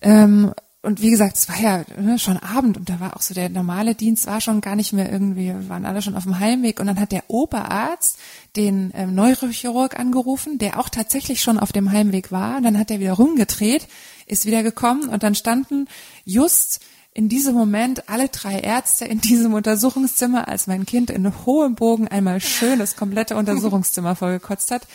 Ähm, 0.00 0.52
und 0.82 1.02
wie 1.02 1.10
gesagt, 1.10 1.36
es 1.36 1.46
war 1.46 1.60
ja 1.60 1.84
ne, 2.00 2.18
schon 2.18 2.38
Abend 2.38 2.78
und 2.78 2.88
da 2.88 3.00
war 3.00 3.14
auch 3.14 3.20
so 3.20 3.34
der 3.34 3.50
normale 3.50 3.94
Dienst 3.94 4.26
war 4.26 4.40
schon 4.40 4.62
gar 4.62 4.76
nicht 4.76 4.94
mehr 4.94 5.12
irgendwie, 5.12 5.52
waren 5.68 5.84
alle 5.84 6.00
schon 6.00 6.16
auf 6.16 6.22
dem 6.22 6.38
Heimweg 6.38 6.80
und 6.80 6.86
dann 6.86 6.98
hat 6.98 7.12
der 7.12 7.24
Oberarzt 7.28 8.18
den 8.56 8.90
ähm, 8.94 9.14
Neurochirurg 9.14 9.98
angerufen, 9.98 10.56
der 10.56 10.80
auch 10.80 10.88
tatsächlich 10.88 11.42
schon 11.42 11.58
auf 11.58 11.72
dem 11.72 11.92
Heimweg 11.92 12.32
war. 12.32 12.56
Und 12.56 12.62
dann 12.62 12.78
hat 12.78 12.90
er 12.90 12.98
wieder 12.98 13.12
rumgedreht, 13.12 13.88
ist 14.26 14.46
wieder 14.46 14.62
gekommen 14.62 15.10
und 15.10 15.22
dann 15.22 15.34
standen 15.34 15.86
just 16.24 16.80
in 17.12 17.28
diesem 17.28 17.54
Moment 17.54 18.08
alle 18.08 18.28
drei 18.28 18.60
Ärzte 18.60 19.04
in 19.04 19.20
diesem 19.20 19.54
Untersuchungszimmer, 19.54 20.48
als 20.48 20.66
mein 20.66 20.86
Kind 20.86 21.10
in 21.10 21.44
hohem 21.44 21.74
Bogen 21.74 22.08
einmal 22.08 22.40
schön 22.40 22.78
das 22.78 22.96
komplette 22.96 23.36
Untersuchungszimmer 23.36 24.14
vollgekotzt 24.14 24.70
hat. 24.70 24.86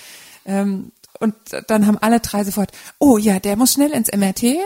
Ähm, 0.45 0.91
und 1.19 1.36
dann 1.67 1.88
haben 1.88 1.98
alle 1.98 2.19
drei 2.19 2.43
sofort, 2.43 2.72
oh 3.00 3.17
ja, 3.17 3.39
der 3.39 3.57
muss 3.57 3.74
schnell 3.74 3.91
ins 3.91 4.12
MRT. 4.12 4.57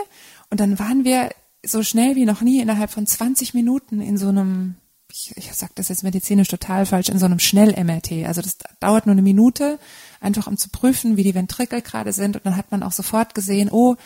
Und 0.50 0.60
dann 0.60 0.78
waren 0.78 1.04
wir 1.04 1.30
so 1.64 1.82
schnell 1.82 2.16
wie 2.16 2.24
noch 2.24 2.40
nie 2.40 2.60
innerhalb 2.60 2.90
von 2.90 3.06
20 3.06 3.54
Minuten 3.54 4.00
in 4.00 4.16
so 4.16 4.28
einem, 4.28 4.76
ich, 5.10 5.36
ich 5.36 5.52
sag 5.52 5.74
das 5.74 5.88
jetzt 5.88 6.02
medizinisch 6.02 6.48
total 6.48 6.86
falsch, 6.86 7.08
in 7.08 7.18
so 7.18 7.26
einem 7.26 7.38
Schnell-MRT. 7.38 8.26
Also 8.26 8.42
das 8.42 8.58
dauert 8.78 9.06
nur 9.06 9.12
eine 9.12 9.22
Minute, 9.22 9.78
einfach 10.20 10.46
um 10.46 10.56
zu 10.56 10.70
prüfen, 10.70 11.16
wie 11.16 11.24
die 11.24 11.34
Ventrikel 11.34 11.82
gerade 11.82 12.12
sind. 12.12 12.36
Und 12.36 12.46
dann 12.46 12.56
hat 12.56 12.70
man 12.70 12.82
auch 12.82 12.92
sofort 12.92 13.34
gesehen, 13.34 13.70
oh, 13.70 13.96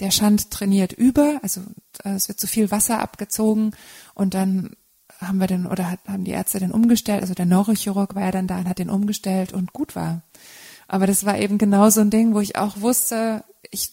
der 0.00 0.10
Schand 0.10 0.50
trainiert 0.50 0.92
über, 0.92 1.38
also 1.42 1.60
äh, 2.04 2.10
es 2.10 2.28
wird 2.28 2.40
zu 2.40 2.46
viel 2.46 2.70
Wasser 2.70 3.00
abgezogen 3.00 3.72
und 4.14 4.34
dann 4.34 4.76
haben 5.20 5.38
wir 5.38 5.46
den 5.46 5.66
oder 5.66 5.90
hat, 5.90 6.00
haben 6.06 6.24
die 6.24 6.32
Ärzte 6.32 6.58
den 6.58 6.72
umgestellt, 6.72 7.22
also 7.22 7.34
der 7.34 7.46
Neurochirurg 7.46 8.14
war 8.14 8.22
ja 8.22 8.30
dann 8.30 8.46
da 8.46 8.58
und 8.58 8.68
hat 8.68 8.78
den 8.78 8.90
umgestellt 8.90 9.52
und 9.52 9.72
gut 9.72 9.94
war. 9.94 10.22
Aber 10.88 11.06
das 11.06 11.24
war 11.24 11.38
eben 11.38 11.58
genau 11.58 11.90
so 11.90 12.00
ein 12.00 12.10
Ding, 12.10 12.34
wo 12.34 12.40
ich 12.40 12.56
auch 12.56 12.80
wusste, 12.80 13.44
ich, 13.70 13.92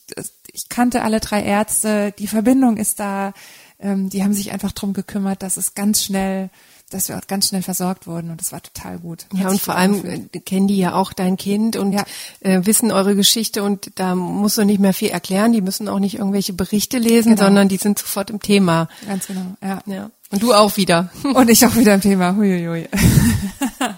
ich 0.52 0.70
kannte 0.70 1.04
alle 1.04 1.20
drei 1.20 1.44
Ärzte, 1.44 2.14
die 2.18 2.28
Verbindung 2.28 2.78
ist 2.78 3.00
da, 3.00 3.34
ähm, 3.80 4.10
die 4.10 4.24
haben 4.24 4.34
sich 4.34 4.52
einfach 4.52 4.72
drum 4.72 4.94
gekümmert, 4.94 5.44
dass 5.44 5.58
es 5.58 5.74
ganz 5.74 6.04
schnell 6.04 6.50
dass 6.94 7.10
wir 7.10 7.18
auch 7.18 7.28
ganz 7.28 7.48
schnell 7.48 7.62
versorgt 7.62 8.08
wurden 8.08 8.32
und 8.32 8.40
das 8.40 8.52
war 8.52 8.62
total 8.62 9.00
gut. 9.00 9.26
Ja, 9.34 9.50
und 9.50 9.60
vor 9.60 9.76
allem 9.76 10.06
äh, 10.06 10.40
kennen 10.40 10.68
die 10.68 10.78
ja 10.78 10.94
auch 10.94 11.14
dein 11.14 11.38
Kind 11.38 11.76
und 11.76 11.94
ja. 11.94 12.04
äh, 12.42 12.62
wissen 12.66 12.92
eure 12.92 13.16
Geschichte 13.16 13.64
und 13.64 13.92
da 13.96 14.16
musst 14.16 14.58
du 14.58 14.66
nicht 14.66 14.80
mehr 14.80 14.94
viel 14.94 15.10
erklären, 15.10 15.54
die 15.54 15.62
müssen 15.62 15.88
auch 15.88 16.00
nicht 16.00 16.16
irgendwelche 16.16 16.54
Berichte 16.54 16.98
lesen, 16.98 17.36
genau. 17.36 17.46
sondern 17.46 17.68
die 17.68 17.78
sind 17.78 18.00
sofort 18.00 18.30
im 18.30 18.42
Thema. 18.42 18.88
Ganz 19.08 19.28
genau, 19.28 19.56
ja. 19.62 19.82
ja. 19.86 20.12
Und 20.30 20.44
du 20.44 20.54
auch 20.54 20.78
wieder. 20.78 21.10
Und 21.24 21.50
ich 21.50 21.66
auch 21.66 21.76
wieder 21.76 21.94
im 21.94 22.02
Thema. 22.02 22.36
Huiuiui. 22.36 22.88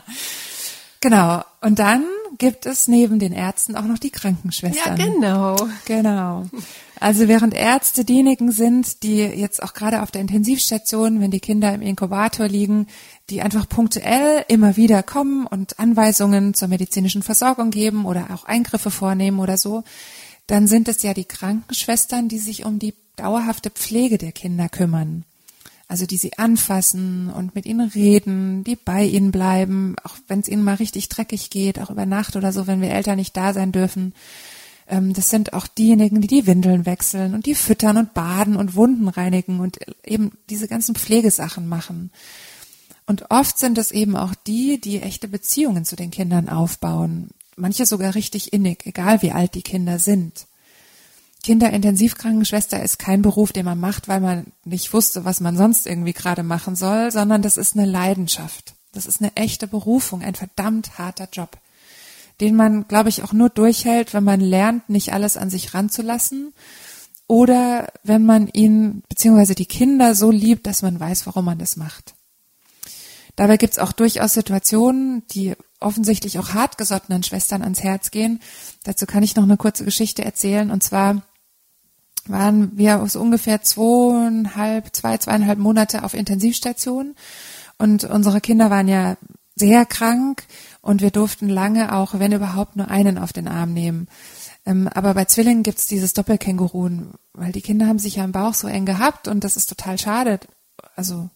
genau. 1.00 1.44
Und 1.62 1.78
dann 1.78 2.06
gibt 2.38 2.66
es 2.66 2.88
neben 2.88 3.20
den 3.20 3.34
Ärzten 3.34 3.76
auch 3.76 3.84
noch 3.84 4.00
die 4.00 4.10
Krankenschwestern. 4.10 4.98
Ja, 4.98 5.06
genau. 5.06 5.56
Genau. 5.86 6.46
Also 7.00 7.28
während 7.28 7.54
Ärzte 7.54 8.06
diejenigen 8.06 8.52
sind, 8.52 9.04
die 9.04 9.18
jetzt 9.18 9.62
auch 9.62 9.74
gerade 9.74 10.02
auf 10.02 10.12
der 10.12 10.22
Intensivstation, 10.22 11.20
wenn 11.20 11.32
die 11.32 11.40
Kinder 11.40 11.74
im 11.74 11.82
Inkubator 11.82 12.48
liegen, 12.48 12.88
die 13.30 13.42
einfach 13.42 13.68
punktuell 13.68 14.46
immer 14.48 14.78
wieder 14.78 15.04
kommen 15.04 15.46
und 15.46 15.80
Anweisungen 15.80 16.54
zur 16.54 16.68
medizinischen 16.68 17.24
Versorgung 17.24 17.72
geben 17.72 18.06
oder 18.06 18.28
auch 18.34 18.46
Eingriffe 18.46 18.92
vornehmen 18.92 19.40
oder 19.40 19.58
so, 19.58 19.84
dann 20.48 20.68
sind 20.68 20.88
es 20.88 21.04
ja 21.04 21.14
die 21.14 21.26
Krankenschwestern, 21.26 22.30
die 22.30 22.40
sich 22.40 22.66
um 22.66 22.80
die 22.80 22.94
dauerhafte 23.16 23.70
Pflege 23.70 24.18
der 24.18 24.32
Kinder 24.32 24.70
kümmern. 24.70 25.26
Also 25.94 26.08
die 26.08 26.18
sie 26.18 26.40
anfassen 26.40 27.30
und 27.30 27.54
mit 27.54 27.68
ihnen 27.68 27.88
reden, 27.88 28.64
die 28.64 28.76
bei 28.76 29.04
ihnen 29.04 29.32
bleiben, 29.32 29.96
auch 30.04 30.16
wenn 30.28 30.40
es 30.40 30.48
ihnen 30.48 30.64
mal 30.64 30.74
richtig 30.74 31.08
dreckig 31.08 31.52
geht, 31.52 31.80
auch 31.80 31.92
über 31.92 32.08
Nacht 32.08 32.36
oder 32.36 32.52
so, 32.52 32.66
wenn 32.66 32.82
wir 32.82 32.90
Eltern 32.90 33.18
nicht 33.18 33.38
da 33.38 33.54
sein 33.54 33.72
dürfen. 33.72 34.16
Ähm, 34.88 35.14
das 35.14 35.30
sind 35.30 35.54
auch 35.54 35.68
diejenigen, 35.68 36.20
die 36.20 36.28
die 36.28 36.48
Windeln 36.48 36.88
wechseln 36.88 37.36
und 37.36 37.46
die 37.46 37.54
füttern 37.54 37.98
und 37.98 38.16
baden 38.16 38.56
und 38.56 38.74
Wunden 38.74 39.08
reinigen 39.08 39.60
und 39.60 39.78
eben 40.04 40.32
diese 40.50 40.68
ganzen 40.68 40.96
Pflegesachen 40.96 41.68
machen. 41.68 42.10
Und 43.06 43.30
oft 43.30 43.60
sind 43.60 43.78
es 43.78 43.92
eben 43.92 44.16
auch 44.16 44.34
die, 44.34 44.82
die 44.82 45.00
echte 45.00 45.28
Beziehungen 45.28 45.86
zu 45.86 45.96
den 45.96 46.10
Kindern 46.10 46.50
aufbauen. 46.50 47.30
Manche 47.56 47.86
sogar 47.86 48.16
richtig 48.16 48.52
innig, 48.52 48.88
egal 48.88 49.22
wie 49.22 49.32
alt 49.32 49.54
die 49.54 49.62
Kinder 49.62 50.00
sind. 50.00 50.48
Kinderintensivkrankenschwester 51.44 52.82
ist 52.82 53.00
kein 53.00 53.22
Beruf, 53.22 53.52
den 53.52 53.66
man 53.66 53.80
macht, 53.80 54.08
weil 54.08 54.22
man 54.22 54.48
nicht 54.64 54.94
wusste, 54.94 55.26
was 55.26 55.42
man 55.42 55.58
sonst 55.58 55.86
irgendwie 55.86 56.14
gerade 56.14 56.42
machen 56.42 56.76
soll, 56.76 57.12
sondern 57.12 57.42
das 57.42 57.58
ist 57.58 57.76
eine 57.76 57.86
Leidenschaft. 57.86 58.74
Das 58.94 59.06
ist 59.06 59.22
eine 59.22 59.36
echte 59.36 59.68
Berufung, 59.68 60.22
ein 60.22 60.36
verdammt 60.36 60.98
harter 60.98 61.28
Job, 61.32 61.58
den 62.40 62.56
man, 62.56 62.88
glaube 62.88 63.10
ich, 63.10 63.24
auch 63.24 63.34
nur 63.34 63.50
durchhält, 63.50 64.14
wenn 64.14 64.24
man 64.24 64.40
lernt, 64.40 64.90
nicht 64.90 65.14
alles 65.14 65.36
an 65.36 65.50
sich 65.50 65.74
ranzulassen 65.74 66.54
oder 67.28 67.88
wenn 68.04 68.26
man 68.26 68.48
ihn 68.48 69.04
beziehungsweise 69.10 69.56
die 69.56 69.66
Kinder 69.66 70.16
so 70.16 70.32
liebt, 70.32 70.66
dass 70.66 70.82
man 70.82 71.00
weiß, 71.00 71.26
warum 71.26 71.46
man 71.46 71.58
das 71.58 71.76
macht. 71.76 72.16
Dabei 73.36 73.58
gibt 73.58 73.74
es 73.74 73.80
auch 73.80 73.92
durchaus 73.92 74.34
Situationen, 74.34 75.24
die 75.32 75.56
offensichtlich 75.80 76.38
auch 76.40 76.54
hartgesottenen 76.54 77.24
Schwestern 77.24 77.64
ans 77.64 77.82
Herz 77.82 78.12
gehen. 78.12 78.40
Dazu 78.84 79.06
kann 79.06 79.24
ich 79.24 79.36
noch 79.36 79.44
eine 79.44 79.58
kurze 79.58 79.84
Geschichte 79.84 80.24
erzählen. 80.24 80.70
Und 80.70 80.84
zwar 80.84 81.24
waren 82.28 82.78
wir 82.78 83.06
so 83.08 83.20
ungefähr 83.20 83.62
zweieinhalb, 83.62 84.96
zwei, 84.96 85.18
zweieinhalb 85.18 85.60
Monate 85.60 86.04
auf 86.04 86.14
Intensivstation 86.14 87.16
und 87.78 88.04
unsere 88.04 88.42
Kinder 88.42 88.70
waren 88.70 88.88
ja 88.88 89.18
sehr 89.56 89.86
krank 89.86 90.44
und 90.82 91.02
wir 91.02 91.12
durften 91.12 91.50
lange 91.50 91.94
auch, 91.94 92.18
wenn 92.20 92.32
überhaupt, 92.32 92.76
nur 92.76 92.90
einen 92.90 93.18
auf 93.18 93.34
den 93.34 93.48
Arm 93.48 93.74
nehmen. 93.74 94.08
Ähm, 94.66 94.88
aber 94.88 95.14
bei 95.14 95.26
Zwillingen 95.26 95.64
gibt's 95.64 95.88
dieses 95.88 96.14
Doppelkänguru, 96.14 96.90
weil 97.34 97.52
die 97.52 97.62
Kinder 97.62 97.88
haben 97.88 98.00
sich 98.00 98.16
ja 98.16 98.24
im 98.24 98.32
Bauch 98.32 98.54
so 98.54 98.68
eng 98.68 98.86
gehabt 98.86 99.28
und 99.28 99.44
das 99.44 99.58
ist 99.58 99.68
total 99.68 100.00
schade. 100.00 100.40
Also 100.96 101.30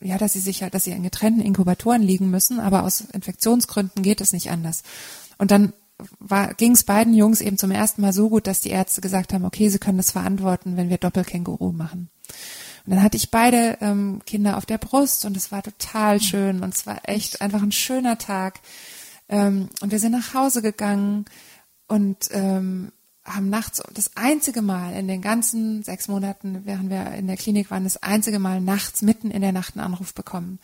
ja, 0.00 0.18
dass 0.18 0.32
sie 0.32 0.40
sich 0.40 0.62
halt, 0.62 0.74
dass 0.74 0.84
sie 0.84 0.92
in 0.92 1.02
getrennten 1.02 1.40
Inkubatoren 1.40 2.02
liegen 2.02 2.30
müssen, 2.30 2.60
aber 2.60 2.84
aus 2.84 3.00
Infektionsgründen 3.00 4.02
geht 4.02 4.20
es 4.20 4.32
nicht 4.32 4.50
anders. 4.50 4.82
Und 5.38 5.50
dann 5.50 5.72
ging 6.56 6.72
es 6.72 6.84
beiden 6.84 7.14
Jungs 7.14 7.40
eben 7.40 7.58
zum 7.58 7.70
ersten 7.70 8.02
Mal 8.02 8.12
so 8.12 8.28
gut, 8.28 8.46
dass 8.46 8.60
die 8.60 8.70
Ärzte 8.70 9.00
gesagt 9.00 9.32
haben, 9.32 9.44
okay, 9.44 9.68
sie 9.68 9.78
können 9.78 9.98
das 9.98 10.12
verantworten, 10.12 10.76
wenn 10.76 10.90
wir 10.90 10.98
Doppelkänguru 10.98 11.72
machen. 11.72 12.10
Und 12.86 12.94
dann 12.94 13.02
hatte 13.02 13.16
ich 13.16 13.30
beide 13.30 13.78
ähm, 13.80 14.22
Kinder 14.24 14.56
auf 14.56 14.64
der 14.64 14.78
Brust 14.78 15.24
und 15.24 15.36
es 15.36 15.52
war 15.52 15.62
total 15.62 16.20
schön 16.20 16.62
und 16.62 16.74
es 16.74 16.86
war 16.86 17.00
echt 17.04 17.40
einfach 17.42 17.62
ein 17.62 17.72
schöner 17.72 18.18
Tag. 18.18 18.60
Ähm, 19.28 19.68
und 19.80 19.90
wir 19.90 19.98
sind 19.98 20.12
nach 20.12 20.34
Hause 20.34 20.62
gegangen 20.62 21.24
und 21.86 22.28
ähm, 22.30 22.92
haben 23.24 23.50
nachts 23.50 23.82
das 23.92 24.16
einzige 24.16 24.62
Mal 24.62 24.94
in 24.94 25.06
den 25.06 25.20
ganzen 25.20 25.82
sechs 25.82 26.08
Monaten, 26.08 26.62
während 26.64 26.88
wir 26.88 27.12
in 27.12 27.26
der 27.26 27.36
Klinik 27.36 27.70
waren, 27.70 27.84
das 27.84 28.02
einzige 28.02 28.38
Mal 28.38 28.60
nachts 28.60 29.02
mitten 29.02 29.30
in 29.30 29.42
der 29.42 29.52
Nacht 29.52 29.76
einen 29.76 29.84
Anruf 29.84 30.14
bekommen 30.14 30.58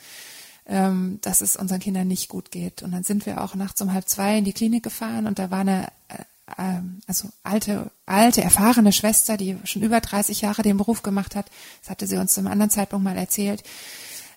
ähm, 0.66 1.18
dass 1.22 1.40
es 1.40 1.57
unseren 1.57 1.81
Kindern 1.81 2.09
nicht 2.09 2.29
gut 2.29 2.50
geht. 2.50 2.83
Und 2.83 2.92
dann 2.92 3.05
sind 3.05 3.27
wir 3.27 3.42
auch 3.42 3.55
nachts 3.55 3.81
um 3.83 3.92
halb 3.92 4.09
zwei 4.09 4.38
in 4.38 4.44
die 4.44 4.53
Klinik 4.53 4.83
gefahren 4.83 5.27
und 5.27 5.38
da 5.38 5.50
war 5.50 5.61
eine 5.61 5.88
äh, 6.09 6.24
ähm, 6.59 7.00
also 7.07 7.29
alte, 7.42 7.90
alte, 8.07 8.42
erfahrene 8.42 8.92
Schwester, 8.92 9.37
die 9.37 9.57
schon 9.64 9.83
über 9.83 10.00
30 10.00 10.42
Jahre 10.42 10.62
den 10.62 10.77
Beruf 10.77 11.03
gemacht 11.03 11.37
hat. 11.37 11.46
Das 11.81 11.90
hatte 11.90 12.07
sie 12.07 12.16
uns 12.16 12.35
zu 12.35 12.40
einem 12.40 12.50
anderen 12.50 12.70
Zeitpunkt 12.70 13.05
mal 13.05 13.16
erzählt. 13.16 13.62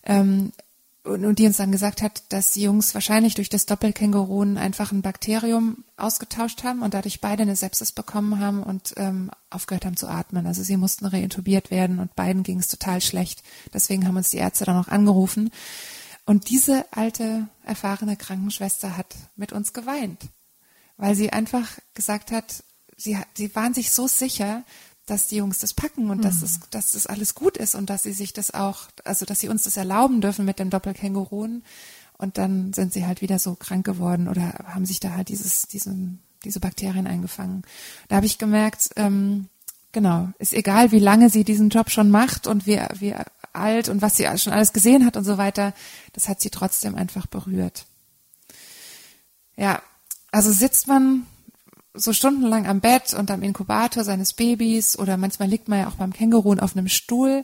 Ähm, 0.04 0.52
und, 1.04 1.24
und, 1.24 1.40
die 1.40 1.46
uns 1.46 1.56
dann 1.56 1.72
gesagt 1.72 2.02
hat, 2.02 2.24
dass 2.30 2.52
die 2.52 2.64
Jungs 2.64 2.94
wahrscheinlich 2.94 3.34
durch 3.34 3.48
das 3.48 3.66
Doppelkänguruen 3.66 4.58
einfach 4.58 4.92
ein 4.92 5.02
Bakterium 5.02 5.86
ausgetauscht 5.96 6.64
haben 6.64 6.82
und 6.82 6.94
dadurch 6.94 7.22
beide 7.22 7.44
eine 7.44 7.56
Sepsis 7.56 7.94
bekommen 7.94 8.40
haben 8.40 8.62
und 8.62 8.94
ähm, 8.98 9.32
aufgehört 9.50 9.86
haben 9.86 9.96
zu 9.96 10.08
atmen. 10.08 10.46
Also 10.46 10.64
sie 10.64 10.76
mussten 10.76 11.06
reintubiert 11.06 11.72
werden 11.72 12.00
und 12.00 12.16
beiden 12.16 12.44
ging 12.44 12.60
es 12.60 12.68
total 12.68 13.00
schlecht. 13.00 13.42
Deswegen 13.74 14.06
haben 14.06 14.18
uns 14.18 14.32
die 14.32 14.38
Ärzte 14.38 14.66
dann 14.66 14.76
auch 14.76 14.90
angerufen. 14.90 15.50
Und 16.28 16.50
diese 16.50 16.86
alte, 16.92 17.48
erfahrene 17.64 18.18
Krankenschwester 18.18 18.98
hat 18.98 19.16
mit 19.38 19.54
uns 19.54 19.72
geweint, 19.72 20.20
weil 20.98 21.16
sie 21.16 21.32
einfach 21.32 21.80
gesagt 21.94 22.32
hat, 22.32 22.66
sie, 22.98 23.18
sie 23.34 23.56
waren 23.56 23.74
sich 23.74 23.92
so 23.92 24.08
sicher, 24.08 24.64
dass 25.06 25.28
die 25.28 25.38
Jungs 25.38 25.60
das 25.60 25.74
packen 25.74 26.10
und 26.10 26.18
mhm. 26.18 26.22
dass, 26.24 26.42
es, 26.42 26.60
dass 26.70 26.92
das 26.92 27.08
alles 27.08 27.34
gut 27.34 27.56
ist 27.56 27.76
und 27.76 27.90
dass 27.90 28.04
sie 28.04 28.12
sich 28.12 28.34
das 28.34 28.54
auch, 28.54 28.88
also 29.06 29.26
dass 29.26 29.40
sie 29.40 29.48
uns 29.48 29.64
das 29.64 29.78
erlauben 29.78 30.20
dürfen 30.20 30.44
mit 30.44 30.60
dem 30.60 30.70
Doppelkänguruen. 30.70 31.64
Und 32.18 32.38
dann 32.38 32.74
sind 32.74 32.92
sie 32.92 33.06
halt 33.06 33.22
wieder 33.22 33.40
so 33.40 33.56
krank 33.56 33.86
geworden 33.86 34.28
oder 34.28 34.66
haben 34.66 34.86
sich 34.86 35.00
da 35.00 35.12
halt 35.12 35.30
dieses, 35.30 35.62
diesen, 35.62 36.20
diese 36.44 36.60
Bakterien 36.60 37.08
eingefangen. 37.08 37.62
Da 38.10 38.18
habe 38.18 38.26
ich 38.26 38.38
gemerkt, 38.38 38.90
ähm, 38.98 39.48
genau, 39.94 40.28
ist 40.40 40.52
egal, 40.52 40.92
wie 40.92 41.00
lange 41.00 41.30
sie 41.30 41.46
diesen 41.46 41.70
Job 41.70 41.90
schon 41.90 42.12
macht 42.12 42.48
und 42.48 42.68
wie, 42.68 42.82
wie 43.00 43.16
alt 43.58 43.90
und 43.90 44.02
was 44.02 44.18
sie 44.18 44.28
schon 44.38 44.54
alles 44.54 44.74
gesehen 44.74 45.06
hat 45.06 45.18
und 45.18 45.24
so 45.24 45.38
weiter, 45.38 45.74
das 46.14 46.30
hat 46.30 46.42
sie 46.42 46.50
trotzdem 46.50 46.96
einfach 46.96 47.28
berührt. 47.28 47.86
Ja, 49.56 49.82
also 50.32 50.52
sitzt 50.52 50.88
man 50.88 51.26
so 51.94 52.14
stundenlang 52.14 52.68
am 52.68 52.80
Bett 52.80 53.14
und 53.14 53.32
am 53.32 53.42
Inkubator 53.42 54.04
seines 54.04 54.34
Babys 54.34 54.98
oder 54.98 55.18
manchmal 55.18 55.50
liegt 55.50 55.68
man 55.68 55.80
ja 55.80 55.88
auch 55.88 55.96
beim 55.96 56.14
Känguru 56.14 56.54
auf 56.54 56.76
einem 56.76 56.88
Stuhl, 56.88 57.44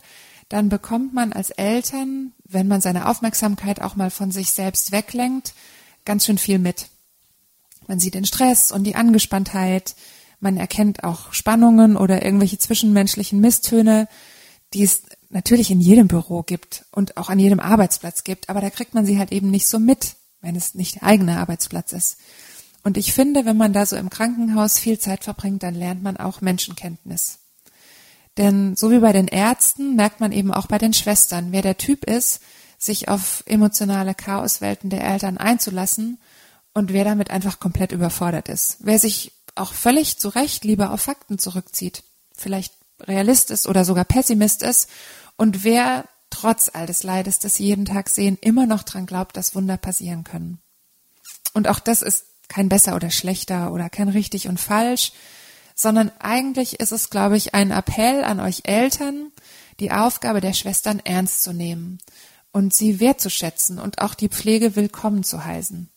dann 0.49 0.69
bekommt 0.69 1.13
man 1.13 1.33
als 1.33 1.49
Eltern, 1.49 2.33
wenn 2.45 2.67
man 2.67 2.81
seine 2.81 3.07
Aufmerksamkeit 3.09 3.81
auch 3.81 3.95
mal 3.95 4.11
von 4.11 4.31
sich 4.31 4.51
selbst 4.51 4.91
weglenkt, 4.91 5.53
ganz 6.05 6.25
schön 6.25 6.37
viel 6.37 6.59
mit. 6.59 6.87
Man 7.87 7.99
sieht 7.99 8.13
den 8.13 8.25
Stress 8.25 8.71
und 8.71 8.83
die 8.83 8.95
Angespanntheit, 8.95 9.95
man 10.39 10.57
erkennt 10.57 11.03
auch 11.03 11.33
Spannungen 11.33 11.97
oder 11.97 12.23
irgendwelche 12.23 12.57
zwischenmenschlichen 12.57 13.39
Misstöne, 13.39 14.07
die 14.73 14.83
es 14.83 15.03
natürlich 15.33 15.71
in 15.71 15.81
jedem 15.81 16.07
Büro 16.07 16.43
gibt 16.43 16.85
und 16.91 17.17
auch 17.17 17.29
an 17.29 17.39
jedem 17.39 17.59
Arbeitsplatz 17.59 18.23
gibt, 18.23 18.49
aber 18.49 18.61
da 18.61 18.69
kriegt 18.69 18.93
man 18.93 19.05
sie 19.05 19.17
halt 19.17 19.31
eben 19.31 19.49
nicht 19.49 19.67
so 19.67 19.79
mit, 19.79 20.15
wenn 20.41 20.55
es 20.55 20.75
nicht 20.75 20.95
der 20.95 21.03
eigene 21.03 21.39
Arbeitsplatz 21.39 21.91
ist. 21.91 22.17
Und 22.83 22.97
ich 22.97 23.13
finde, 23.13 23.45
wenn 23.45 23.57
man 23.57 23.73
da 23.73 23.85
so 23.85 23.95
im 23.95 24.09
Krankenhaus 24.09 24.77
viel 24.77 24.99
Zeit 24.99 25.23
verbringt, 25.23 25.63
dann 25.63 25.73
lernt 25.73 26.03
man 26.03 26.17
auch 26.17 26.41
Menschenkenntnis. 26.41 27.39
Denn 28.37 28.75
so 28.75 28.91
wie 28.91 28.99
bei 28.99 29.13
den 29.13 29.27
Ärzten 29.27 29.95
merkt 29.95 30.19
man 30.19 30.31
eben 30.31 30.53
auch 30.53 30.67
bei 30.67 30.77
den 30.77 30.93
Schwestern, 30.93 31.51
wer 31.51 31.61
der 31.61 31.77
Typ 31.77 32.03
ist, 32.05 32.41
sich 32.77 33.07
auf 33.07 33.43
emotionale 33.45 34.13
Chaoswelten 34.13 34.89
der 34.89 35.03
Eltern 35.03 35.37
einzulassen 35.37 36.19
und 36.73 36.91
wer 36.91 37.05
damit 37.05 37.29
einfach 37.29 37.59
komplett 37.59 37.91
überfordert 37.91 38.49
ist. 38.49 38.77
Wer 38.79 38.99
sich 38.99 39.31
auch 39.55 39.73
völlig 39.73 40.17
zu 40.17 40.29
Recht 40.29 40.65
lieber 40.65 40.91
auf 40.91 41.01
Fakten 41.01 41.39
zurückzieht, 41.39 42.03
vielleicht 42.35 42.73
Realist 42.99 43.51
ist 43.51 43.67
oder 43.67 43.85
sogar 43.85 44.05
Pessimist 44.05 44.63
ist 44.63 44.89
und 45.37 45.63
wer 45.63 46.05
trotz 46.29 46.69
all 46.73 46.85
des 46.85 47.03
Leides, 47.03 47.39
das 47.39 47.55
sie 47.55 47.65
jeden 47.65 47.85
Tag 47.85 48.09
sehen, 48.09 48.37
immer 48.41 48.65
noch 48.65 48.83
dran 48.83 49.05
glaubt, 49.05 49.37
dass 49.37 49.55
Wunder 49.55 49.77
passieren 49.77 50.23
können. 50.23 50.59
Und 51.53 51.67
auch 51.67 51.79
das 51.79 52.01
ist 52.01 52.25
kein 52.47 52.69
besser 52.69 52.95
oder 52.95 53.11
schlechter 53.11 53.71
oder 53.71 53.89
kein 53.89 54.09
richtig 54.09 54.47
und 54.47 54.59
falsch, 54.59 55.13
sondern 55.75 56.11
eigentlich 56.19 56.79
ist 56.79 56.91
es, 56.91 57.09
glaube 57.09 57.37
ich, 57.37 57.53
ein 57.53 57.71
Appell 57.71 58.23
an 58.23 58.39
euch 58.39 58.61
Eltern, 58.65 59.31
die 59.79 59.91
Aufgabe 59.91 60.41
der 60.41 60.53
Schwestern 60.53 60.99
ernst 60.99 61.43
zu 61.43 61.53
nehmen 61.53 61.99
und 62.51 62.73
sie 62.73 62.99
wertzuschätzen 62.99 63.79
und 63.79 63.99
auch 63.99 64.13
die 64.13 64.29
Pflege 64.29 64.75
willkommen 64.75 65.23
zu 65.23 65.43
heißen. 65.43 65.89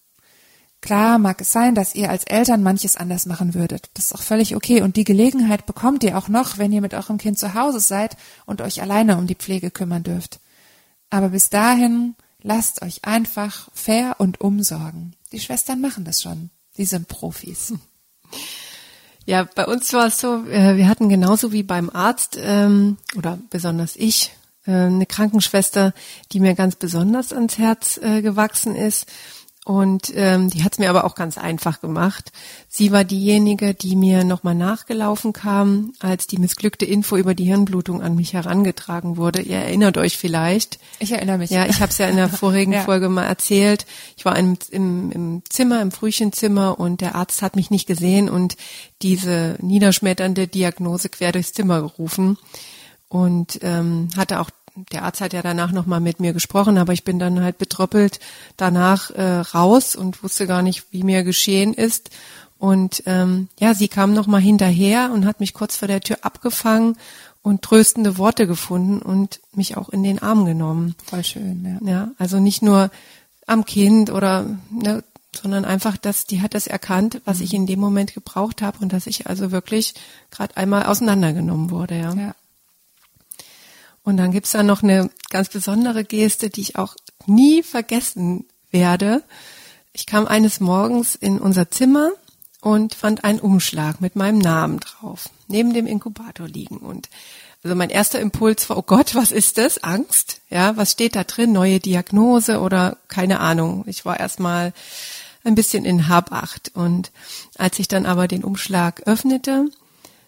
Klar 0.80 1.18
mag 1.18 1.40
es 1.40 1.52
sein, 1.52 1.74
dass 1.74 1.94
ihr 1.94 2.10
als 2.10 2.24
Eltern 2.24 2.62
manches 2.62 2.96
anders 2.96 3.26
machen 3.26 3.54
würdet. 3.54 3.90
Das 3.94 4.06
ist 4.06 4.14
auch 4.14 4.22
völlig 4.22 4.54
okay. 4.54 4.82
Und 4.82 4.96
die 4.96 5.04
Gelegenheit 5.04 5.66
bekommt 5.66 6.04
ihr 6.04 6.16
auch 6.16 6.28
noch, 6.28 6.58
wenn 6.58 6.72
ihr 6.72 6.80
mit 6.80 6.94
eurem 6.94 7.18
Kind 7.18 7.38
zu 7.38 7.54
Hause 7.54 7.80
seid 7.80 8.16
und 8.44 8.60
euch 8.60 8.82
alleine 8.82 9.16
um 9.16 9.26
die 9.26 9.34
Pflege 9.34 9.70
kümmern 9.70 10.02
dürft. 10.02 10.38
Aber 11.10 11.30
bis 11.30 11.50
dahin 11.50 12.14
lasst 12.42 12.82
euch 12.82 13.04
einfach 13.04 13.68
fair 13.72 14.16
und 14.18 14.40
umsorgen. 14.40 15.14
Die 15.32 15.40
Schwestern 15.40 15.80
machen 15.80 16.04
das 16.04 16.22
schon. 16.22 16.50
Die 16.76 16.84
sind 16.84 17.08
Profis. 17.08 17.72
Ja, 19.24 19.48
bei 19.54 19.66
uns 19.66 19.92
war 19.92 20.06
es 20.06 20.20
so, 20.20 20.46
äh, 20.46 20.76
wir 20.76 20.88
hatten 20.88 21.08
genauso 21.08 21.50
wie 21.50 21.64
beim 21.64 21.90
Arzt 21.90 22.38
ähm, 22.40 22.96
oder 23.16 23.38
besonders 23.50 23.96
ich 23.96 24.32
äh, 24.66 24.72
eine 24.72 25.06
Krankenschwester, 25.06 25.94
die 26.30 26.38
mir 26.38 26.54
ganz 26.54 26.76
besonders 26.76 27.32
ans 27.32 27.58
Herz 27.58 27.98
äh, 27.98 28.22
gewachsen 28.22 28.76
ist. 28.76 29.06
Und 29.66 30.12
ähm, 30.14 30.48
die 30.48 30.62
hat 30.62 30.74
es 30.74 30.78
mir 30.78 30.88
aber 30.88 31.02
auch 31.02 31.16
ganz 31.16 31.38
einfach 31.38 31.80
gemacht. 31.80 32.30
Sie 32.68 32.92
war 32.92 33.02
diejenige, 33.02 33.74
die 33.74 33.96
mir 33.96 34.22
nochmal 34.22 34.54
nachgelaufen 34.54 35.32
kam, 35.32 35.92
als 35.98 36.28
die 36.28 36.38
missglückte 36.38 36.84
Info 36.84 37.16
über 37.16 37.34
die 37.34 37.46
Hirnblutung 37.46 38.00
an 38.00 38.14
mich 38.14 38.32
herangetragen 38.32 39.16
wurde. 39.16 39.42
Ihr 39.42 39.56
erinnert 39.56 39.98
euch 39.98 40.18
vielleicht. 40.18 40.78
Ich 41.00 41.10
erinnere 41.10 41.38
mich. 41.38 41.50
Ja, 41.50 41.66
ich 41.66 41.80
habe 41.80 41.90
es 41.90 41.98
ja 41.98 42.06
in 42.06 42.14
der 42.14 42.28
vorigen 42.28 42.74
ja. 42.74 42.82
Folge 42.82 43.08
mal 43.08 43.24
erzählt. 43.24 43.86
Ich 44.16 44.24
war 44.24 44.38
im, 44.38 44.56
im, 44.70 45.10
im 45.10 45.42
Zimmer, 45.50 45.82
im 45.82 45.90
Frühchenzimmer 45.90 46.78
und 46.78 47.00
der 47.00 47.16
Arzt 47.16 47.42
hat 47.42 47.56
mich 47.56 47.68
nicht 47.68 47.88
gesehen 47.88 48.28
und 48.30 48.56
diese 49.02 49.58
niederschmetternde 49.60 50.46
Diagnose 50.46 51.08
quer 51.08 51.32
durchs 51.32 51.54
Zimmer 51.54 51.80
gerufen 51.80 52.38
und 53.08 53.58
ähm, 53.62 54.10
hatte 54.16 54.38
auch 54.38 54.50
der 54.92 55.04
Arzt 55.04 55.20
hat 55.20 55.32
ja 55.32 55.42
danach 55.42 55.72
nochmal 55.72 56.00
mit 56.00 56.20
mir 56.20 56.32
gesprochen, 56.32 56.78
aber 56.78 56.92
ich 56.92 57.04
bin 57.04 57.18
dann 57.18 57.40
halt 57.40 57.58
betroppelt 57.58 58.20
danach 58.56 59.10
äh, 59.10 59.38
raus 59.38 59.96
und 59.96 60.22
wusste 60.22 60.46
gar 60.46 60.62
nicht, 60.62 60.84
wie 60.90 61.02
mir 61.02 61.24
geschehen 61.24 61.74
ist. 61.74 62.10
Und 62.58 63.02
ähm, 63.06 63.48
ja, 63.58 63.74
sie 63.74 63.88
kam 63.88 64.14
nochmal 64.14 64.40
hinterher 64.40 65.10
und 65.12 65.26
hat 65.26 65.40
mich 65.40 65.54
kurz 65.54 65.76
vor 65.76 65.88
der 65.88 66.00
Tür 66.00 66.18
abgefangen 66.22 66.96
und 67.42 67.62
tröstende 67.62 68.18
Worte 68.18 68.46
gefunden 68.46 69.00
und 69.00 69.40
mich 69.52 69.76
auch 69.76 69.88
in 69.88 70.02
den 70.02 70.20
Arm 70.20 70.46
genommen. 70.46 70.94
Voll 71.04 71.24
schön, 71.24 71.78
ja. 71.82 71.90
Ja, 71.90 72.10
also 72.18 72.40
nicht 72.40 72.62
nur 72.62 72.90
am 73.46 73.64
Kind 73.64 74.10
oder 74.10 74.46
ne, 74.70 75.04
sondern 75.36 75.64
einfach, 75.64 75.96
dass 75.96 76.24
die 76.24 76.40
hat 76.40 76.54
das 76.54 76.66
erkannt, 76.66 77.20
was 77.24 77.38
mhm. 77.38 77.44
ich 77.44 77.54
in 77.54 77.66
dem 77.66 77.78
Moment 77.78 78.14
gebraucht 78.14 78.62
habe 78.62 78.78
und 78.80 78.92
dass 78.92 79.06
ich 79.06 79.26
also 79.26 79.52
wirklich 79.52 79.94
gerade 80.30 80.56
einmal 80.56 80.86
auseinandergenommen 80.86 81.70
wurde, 81.70 81.98
ja. 81.98 82.14
ja. 82.14 82.34
Und 84.06 84.18
dann 84.18 84.30
gibt's 84.30 84.52
da 84.52 84.62
noch 84.62 84.84
eine 84.84 85.10
ganz 85.30 85.48
besondere 85.48 86.04
Geste, 86.04 86.48
die 86.48 86.60
ich 86.60 86.76
auch 86.76 86.94
nie 87.26 87.64
vergessen 87.64 88.44
werde. 88.70 89.24
Ich 89.92 90.06
kam 90.06 90.28
eines 90.28 90.60
Morgens 90.60 91.16
in 91.16 91.40
unser 91.40 91.72
Zimmer 91.72 92.12
und 92.60 92.94
fand 92.94 93.24
einen 93.24 93.40
Umschlag 93.40 94.00
mit 94.00 94.14
meinem 94.14 94.38
Namen 94.38 94.78
drauf, 94.78 95.28
neben 95.48 95.74
dem 95.74 95.88
Inkubator 95.88 96.46
liegen. 96.46 96.76
Und 96.76 97.08
also 97.64 97.74
mein 97.74 97.90
erster 97.90 98.20
Impuls 98.20 98.70
war, 98.70 98.78
oh 98.78 98.82
Gott, 98.82 99.16
was 99.16 99.32
ist 99.32 99.58
das? 99.58 99.82
Angst? 99.82 100.40
Ja, 100.50 100.76
was 100.76 100.92
steht 100.92 101.16
da 101.16 101.24
drin? 101.24 101.50
Neue 101.50 101.80
Diagnose 101.80 102.60
oder 102.60 102.98
keine 103.08 103.40
Ahnung. 103.40 103.82
Ich 103.88 104.04
war 104.04 104.20
erstmal 104.20 104.72
ein 105.42 105.56
bisschen 105.56 105.84
in 105.84 106.06
Habacht. 106.06 106.70
Und 106.74 107.10
als 107.58 107.80
ich 107.80 107.88
dann 107.88 108.06
aber 108.06 108.28
den 108.28 108.44
Umschlag 108.44 109.02
öffnete, 109.06 109.68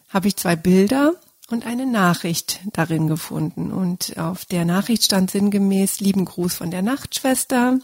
habe 0.09 0.27
ich 0.27 0.35
zwei 0.35 0.57
Bilder 0.57 1.15
und 1.51 1.67
eine 1.67 1.87
Nachricht 1.87 2.61
darin 2.73 3.09
gefunden. 3.09 3.73
Und 3.73 4.19
auf 4.19 4.45
der 4.45 4.65
Nachricht 4.65 5.05
stand 5.05 5.31
sinngemäß 5.31 6.01
lieben 6.01 6.25
Gruß 6.25 6.55
von 6.55 6.71
der 6.71 6.83
Nachtschwester. 6.83 7.79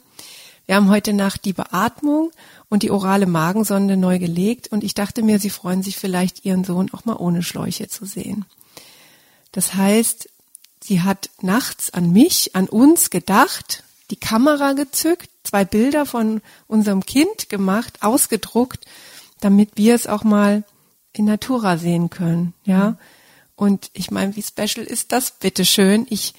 Wir 0.66 0.76
haben 0.76 0.90
heute 0.90 1.12
Nacht 1.12 1.44
die 1.44 1.52
Beatmung 1.52 2.30
und 2.68 2.82
die 2.82 2.90
orale 2.90 3.26
Magensonde 3.26 3.96
neu 3.96 4.18
gelegt 4.18 4.68
und 4.68 4.84
ich 4.84 4.94
dachte 4.94 5.22
mir, 5.22 5.38
sie 5.38 5.50
freuen 5.50 5.82
sich 5.82 5.96
vielleicht, 5.96 6.44
ihren 6.44 6.64
Sohn 6.64 6.92
auch 6.92 7.04
mal 7.04 7.16
ohne 7.16 7.42
Schläuche 7.42 7.88
zu 7.88 8.06
sehen. 8.06 8.44
Das 9.52 9.74
heißt, 9.74 10.28
sie 10.80 11.02
hat 11.02 11.30
nachts 11.40 11.92
an 11.92 12.12
mich, 12.12 12.54
an 12.54 12.68
uns 12.68 13.10
gedacht, 13.10 13.84
die 14.10 14.16
Kamera 14.16 14.72
gezückt, 14.72 15.28
zwei 15.42 15.64
Bilder 15.64 16.06
von 16.06 16.40
unserem 16.66 17.04
Kind 17.04 17.48
gemacht, 17.48 18.02
ausgedruckt, 18.02 18.86
damit 19.40 19.72
wir 19.76 19.94
es 19.94 20.06
auch 20.06 20.24
mal 20.24 20.64
in 21.12 21.26
Natura 21.26 21.76
sehen 21.78 22.10
können, 22.10 22.54
ja. 22.64 22.90
Mhm. 22.90 22.96
Und 23.56 23.90
ich 23.92 24.10
meine, 24.10 24.34
wie 24.36 24.42
special 24.42 24.84
ist 24.84 25.12
das, 25.12 25.32
bitteschön? 25.32 26.06
Ich, 26.10 26.34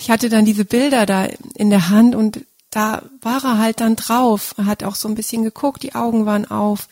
ich 0.00 0.10
hatte 0.10 0.28
dann 0.28 0.44
diese 0.44 0.64
Bilder 0.64 1.06
da 1.06 1.28
in 1.54 1.70
der 1.70 1.88
Hand 1.88 2.14
und 2.14 2.44
da 2.70 3.02
war 3.20 3.44
er 3.44 3.58
halt 3.58 3.80
dann 3.80 3.96
drauf. 3.96 4.54
Er 4.58 4.66
hat 4.66 4.82
auch 4.82 4.96
so 4.96 5.08
ein 5.08 5.14
bisschen 5.14 5.42
geguckt, 5.42 5.82
die 5.82 5.94
Augen 5.94 6.26
waren 6.26 6.50
auf, 6.50 6.88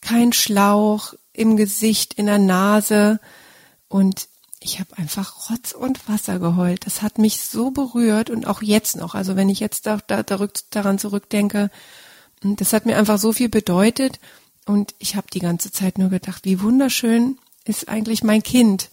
kein 0.00 0.32
Schlauch 0.32 1.14
im 1.32 1.56
Gesicht, 1.56 2.14
in 2.14 2.26
der 2.26 2.38
Nase 2.38 3.20
und 3.88 4.28
ich 4.60 4.80
habe 4.80 4.96
einfach 4.98 5.50
Rotz 5.50 5.72
und 5.72 6.08
Wasser 6.08 6.38
geheult. 6.38 6.86
Das 6.86 7.02
hat 7.02 7.18
mich 7.18 7.40
so 7.40 7.70
berührt 7.70 8.30
und 8.30 8.46
auch 8.46 8.62
jetzt 8.62 8.96
noch. 8.96 9.14
Also 9.14 9.36
wenn 9.36 9.48
ich 9.48 9.60
jetzt 9.60 9.86
da, 9.86 9.98
da, 10.06 10.22
daran 10.22 10.98
zurückdenke, 10.98 11.70
das 12.40 12.72
hat 12.72 12.84
mir 12.84 12.96
einfach 12.96 13.18
so 13.18 13.32
viel 13.32 13.48
bedeutet 13.48 14.18
und 14.64 14.94
ich 14.98 15.14
habe 15.14 15.28
die 15.32 15.38
ganze 15.38 15.70
Zeit 15.70 15.98
nur 15.98 16.10
gedacht, 16.10 16.44
wie 16.44 16.60
wunderschön 16.60 17.38
ist 17.66 17.88
eigentlich 17.88 18.24
mein 18.24 18.42
Kind. 18.42 18.90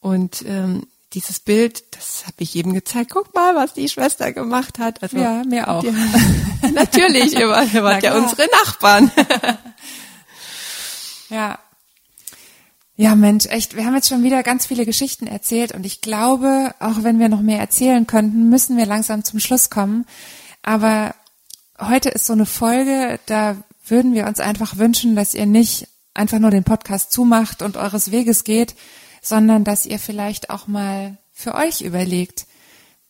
Und 0.00 0.44
ähm, 0.46 0.86
dieses 1.14 1.40
Bild, 1.40 1.84
das 1.96 2.24
habe 2.26 2.36
ich 2.38 2.54
jedem 2.54 2.72
gezeigt. 2.72 3.10
Guck 3.12 3.34
mal, 3.34 3.54
was 3.54 3.74
die 3.74 3.88
Schwester 3.88 4.32
gemacht 4.32 4.78
hat. 4.78 5.02
Also, 5.02 5.18
ja, 5.18 5.42
mir 5.44 5.68
auch. 5.68 5.82
Die, 5.82 5.92
natürlich, 6.72 7.34
ihr 7.34 7.48
wart, 7.48 7.72
ihr 7.72 7.84
wart 7.84 8.02
ja 8.02 8.16
unsere 8.16 8.48
Nachbarn. 8.64 9.10
ja. 11.28 11.58
Ja, 12.96 13.14
Mensch, 13.14 13.46
echt, 13.46 13.74
wir 13.74 13.86
haben 13.86 13.94
jetzt 13.94 14.08
schon 14.08 14.22
wieder 14.22 14.42
ganz 14.42 14.66
viele 14.66 14.84
Geschichten 14.84 15.26
erzählt 15.26 15.72
und 15.72 15.86
ich 15.86 16.02
glaube, 16.02 16.74
auch 16.78 17.02
wenn 17.02 17.18
wir 17.18 17.28
noch 17.28 17.40
mehr 17.40 17.58
erzählen 17.58 18.06
könnten, 18.06 18.48
müssen 18.48 18.76
wir 18.76 18.86
langsam 18.86 19.24
zum 19.24 19.40
Schluss 19.40 19.70
kommen. 19.70 20.06
Aber 20.62 21.14
heute 21.80 22.10
ist 22.10 22.26
so 22.26 22.34
eine 22.34 22.46
Folge, 22.46 23.18
da 23.26 23.56
würden 23.86 24.14
wir 24.14 24.26
uns 24.26 24.40
einfach 24.40 24.76
wünschen, 24.76 25.16
dass 25.16 25.34
ihr 25.34 25.46
nicht 25.46 25.88
einfach 26.14 26.38
nur 26.38 26.50
den 26.50 26.64
Podcast 26.64 27.12
zumacht 27.12 27.62
und 27.62 27.76
eures 27.76 28.10
Weges 28.10 28.44
geht, 28.44 28.74
sondern 29.22 29.64
dass 29.64 29.86
ihr 29.86 29.98
vielleicht 29.98 30.50
auch 30.50 30.66
mal 30.66 31.18
für 31.32 31.54
euch 31.54 31.80
überlegt, 31.80 32.46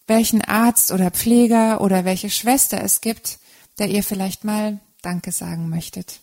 welchen 0.06 0.42
Arzt 0.42 0.92
oder 0.92 1.10
Pfleger 1.10 1.80
oder 1.80 2.04
welche 2.04 2.30
Schwester 2.30 2.82
es 2.82 3.00
gibt, 3.00 3.38
der 3.78 3.88
ihr 3.88 4.02
vielleicht 4.02 4.44
mal 4.44 4.80
Danke 5.00 5.32
sagen 5.32 5.68
möchtet. 5.68 6.20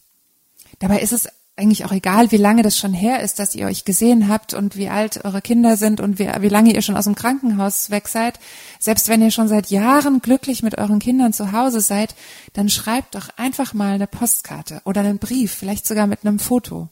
Dabei 0.79 0.99
ist 1.01 1.11
es 1.11 1.27
eigentlich 1.59 1.85
auch 1.85 1.91
egal, 1.91 2.31
wie 2.31 2.37
lange 2.37 2.63
das 2.63 2.77
schon 2.77 2.93
her 2.93 3.21
ist, 3.21 3.37
dass 3.37 3.53
ihr 3.53 3.67
euch 3.67 3.85
gesehen 3.85 4.29
habt 4.29 4.53
und 4.53 4.75
wie 4.75 4.89
alt 4.89 5.23
eure 5.25 5.41
Kinder 5.41 5.77
sind 5.77 5.99
und 5.99 6.17
wie, 6.17 6.27
wie 6.39 6.49
lange 6.49 6.73
ihr 6.73 6.81
schon 6.81 6.97
aus 6.97 7.03
dem 7.03 7.15
Krankenhaus 7.15 7.89
weg 7.89 8.07
seid. 8.07 8.39
Selbst 8.79 9.09
wenn 9.09 9.21
ihr 9.21 9.31
schon 9.31 9.47
seit 9.47 9.69
Jahren 9.69 10.21
glücklich 10.21 10.63
mit 10.63 10.77
euren 10.77 10.99
Kindern 10.99 11.33
zu 11.33 11.51
Hause 11.51 11.81
seid, 11.81 12.15
dann 12.53 12.69
schreibt 12.69 13.15
doch 13.15 13.29
einfach 13.37 13.73
mal 13.73 13.93
eine 13.93 14.07
Postkarte 14.07 14.81
oder 14.85 15.01
einen 15.01 15.19
Brief, 15.19 15.53
vielleicht 15.53 15.85
sogar 15.85 16.07
mit 16.07 16.25
einem 16.25 16.39
Foto. 16.39 16.89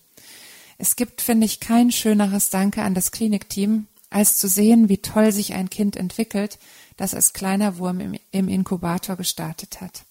Es 0.77 0.95
gibt, 0.95 1.21
finde 1.21 1.45
ich, 1.45 1.59
kein 1.59 1.91
schöneres 1.91 2.49
Danke 2.49 2.83
an 2.83 2.93
das 2.93 3.11
Klinikteam, 3.11 3.87
als 4.09 4.37
zu 4.37 4.47
sehen, 4.47 4.89
wie 4.89 4.99
toll 4.99 5.31
sich 5.31 5.53
ein 5.53 5.69
Kind 5.69 5.95
entwickelt, 5.95 6.59
das 6.97 7.13
als 7.13 7.33
kleiner 7.33 7.77
Wurm 7.77 7.99
im, 7.99 8.15
im 8.31 8.47
Inkubator 8.47 9.15
gestartet 9.15 9.81
hat. 9.81 10.03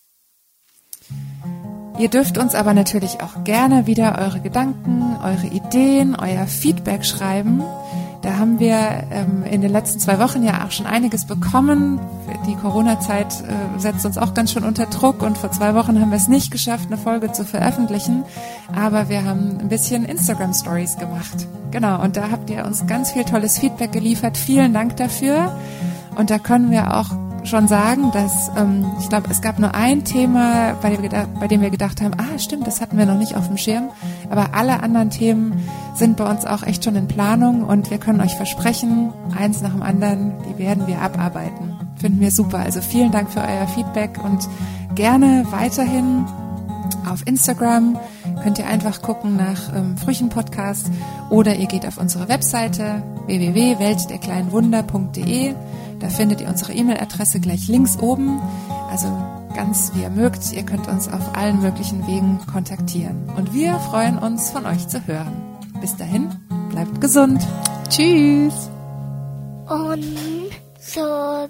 Ihr 1.99 2.09
dürft 2.11 2.37
uns 2.37 2.55
aber 2.55 2.75
natürlich 2.75 3.23
auch 3.23 3.45
gerne 3.45 3.87
wieder 3.87 4.19
eure 4.19 4.41
Gedanken, 4.41 5.17
eure 5.23 5.47
Ideen, 5.47 6.15
euer 6.15 6.47
Feedback 6.47 7.05
schreiben. 7.05 7.63
Da 8.21 8.39
haben 8.39 8.59
wir 8.59 9.05
ähm, 9.13 9.45
in 9.51 9.61
den 9.61 9.71
letzten 9.71 10.01
zwei 10.01 10.19
Wochen 10.19 10.43
ja 10.43 10.65
auch 10.67 10.73
schon 10.73 10.87
einiges 10.87 11.27
bekommen. 11.27 12.01
Die 12.47 12.55
Corona-Zeit 12.57 13.33
äh, 13.43 13.79
setzt 13.79 14.05
uns 14.05 14.19
auch 14.19 14.35
ganz 14.35 14.53
schön 14.53 14.65
unter 14.65 14.87
Druck 14.87 15.23
und 15.23 15.39
vor 15.39 15.53
zwei 15.53 15.75
Wochen 15.75 16.01
haben 16.01 16.11
wir 16.11 16.17
es 16.17 16.29
nicht 16.29 16.51
geschafft, 16.51 16.87
eine 16.89 16.99
Folge 16.99 17.33
zu 17.33 17.45
veröffentlichen. 17.45 18.25
Aber 18.75 19.09
wir 19.09 19.25
haben 19.25 19.59
ein 19.61 19.69
bisschen 19.69 20.05
Instagram-Stories 20.05 20.99
gemacht. 20.99 21.47
Genau, 21.71 22.03
und 22.03 22.17
da 22.17 22.31
habt 22.31 22.51
ihr 22.51 22.65
uns 22.67 22.87
ganz 22.87 23.13
viel 23.13 23.25
tolles 23.25 23.59
Feedback 23.59 23.93
geliefert. 23.93 24.37
Vielen 24.37 24.75
Dank 24.75 24.97
dafür. 24.97 25.57
Und 26.17 26.31
da 26.31 26.39
können 26.39 26.71
wir 26.71 26.97
auch 26.97 27.11
schon 27.47 27.69
sagen, 27.69 28.11
dass 28.13 28.51
ähm, 28.57 28.85
ich 29.01 29.09
glaube, 29.09 29.29
es 29.31 29.41
gab 29.41 29.59
nur 29.59 29.75
ein 29.75 30.05
Thema, 30.05 30.75
bei 30.83 30.91
dem, 30.91 31.03
gedacht, 31.03 31.29
bei 31.41 31.47
dem 31.47 31.61
wir 31.61 31.71
gedacht 31.71 32.03
haben, 32.03 32.15
ah 32.19 32.39
stimmt, 32.39 32.67
das 32.67 32.81
hatten 32.81 32.99
wir 32.99 33.07
noch 33.07 33.19
nicht 33.19 33.37
auf 33.37 33.47
dem 33.47 33.57
Schirm, 33.57 33.91
aber 34.31 34.55
alle 34.55 34.83
anderen 34.83 35.11
Themen 35.11 35.55
sind 35.95 36.17
bei 36.17 36.29
uns 36.29 36.45
auch 36.45 36.63
echt 36.63 36.85
schon 36.85 36.97
in 36.97 37.09
Planung 37.09 37.63
und 37.63 37.91
wir 37.91 37.99
können 37.99 38.21
euch 38.21 38.35
versprechen, 38.35 39.13
eins 39.37 39.63
nach 39.63 39.73
dem 39.73 39.83
anderen, 39.83 40.33
die 40.49 40.59
werden 40.59 40.87
wir 40.87 41.01
abarbeiten. 41.01 41.79
Finden 41.97 42.21
wir 42.21 42.31
super. 42.31 42.59
Also 42.59 42.83
vielen 42.83 43.11
Dank 43.11 43.31
für 43.31 43.41
euer 43.41 43.67
Feedback 43.69 44.23
und 44.23 44.47
gerne 44.95 45.47
weiterhin 45.51 46.27
auf 47.09 47.27
Instagram 47.27 47.99
könnt 48.43 48.59
ihr 48.59 48.67
einfach 48.67 49.01
gucken 49.01 49.37
nach 49.37 49.75
ähm, 49.75 49.97
Früchen 49.97 50.29
Podcast 50.29 50.91
oder 51.31 51.57
ihr 51.57 51.67
geht 51.67 51.87
auf 51.87 51.97
unsere 51.99 52.29
Webseite 52.29 53.03
www.weltderkleinenwunder.de 53.27 55.55
da 56.01 56.09
findet 56.09 56.41
ihr 56.41 56.49
unsere 56.49 56.73
E-Mail-Adresse 56.73 57.41
gleich 57.41 57.69
links 57.69 57.99
oben. 57.99 58.41
Also 58.91 59.07
ganz 59.55 59.93
wie 59.95 60.03
ihr 60.03 60.11
mögt. 60.11 60.53
Ihr 60.53 60.63
könnt 60.65 60.87
uns 60.89 61.09
auf 61.09 61.37
allen 61.37 61.61
möglichen 61.61 62.07
Wegen 62.07 62.39
kontaktieren. 62.47 63.31
Und 63.37 63.55
wir 63.55 63.79
freuen 63.79 64.19
uns, 64.19 64.51
von 64.51 64.67
euch 64.67 64.87
zu 64.89 65.07
hören. 65.07 65.33
Bis 65.81 65.97
dahin, 65.97 66.29
bleibt 66.71 67.01
gesund. 67.01 67.47
Tschüss. 67.89 68.71
Und 69.69 70.05
so 70.79 71.49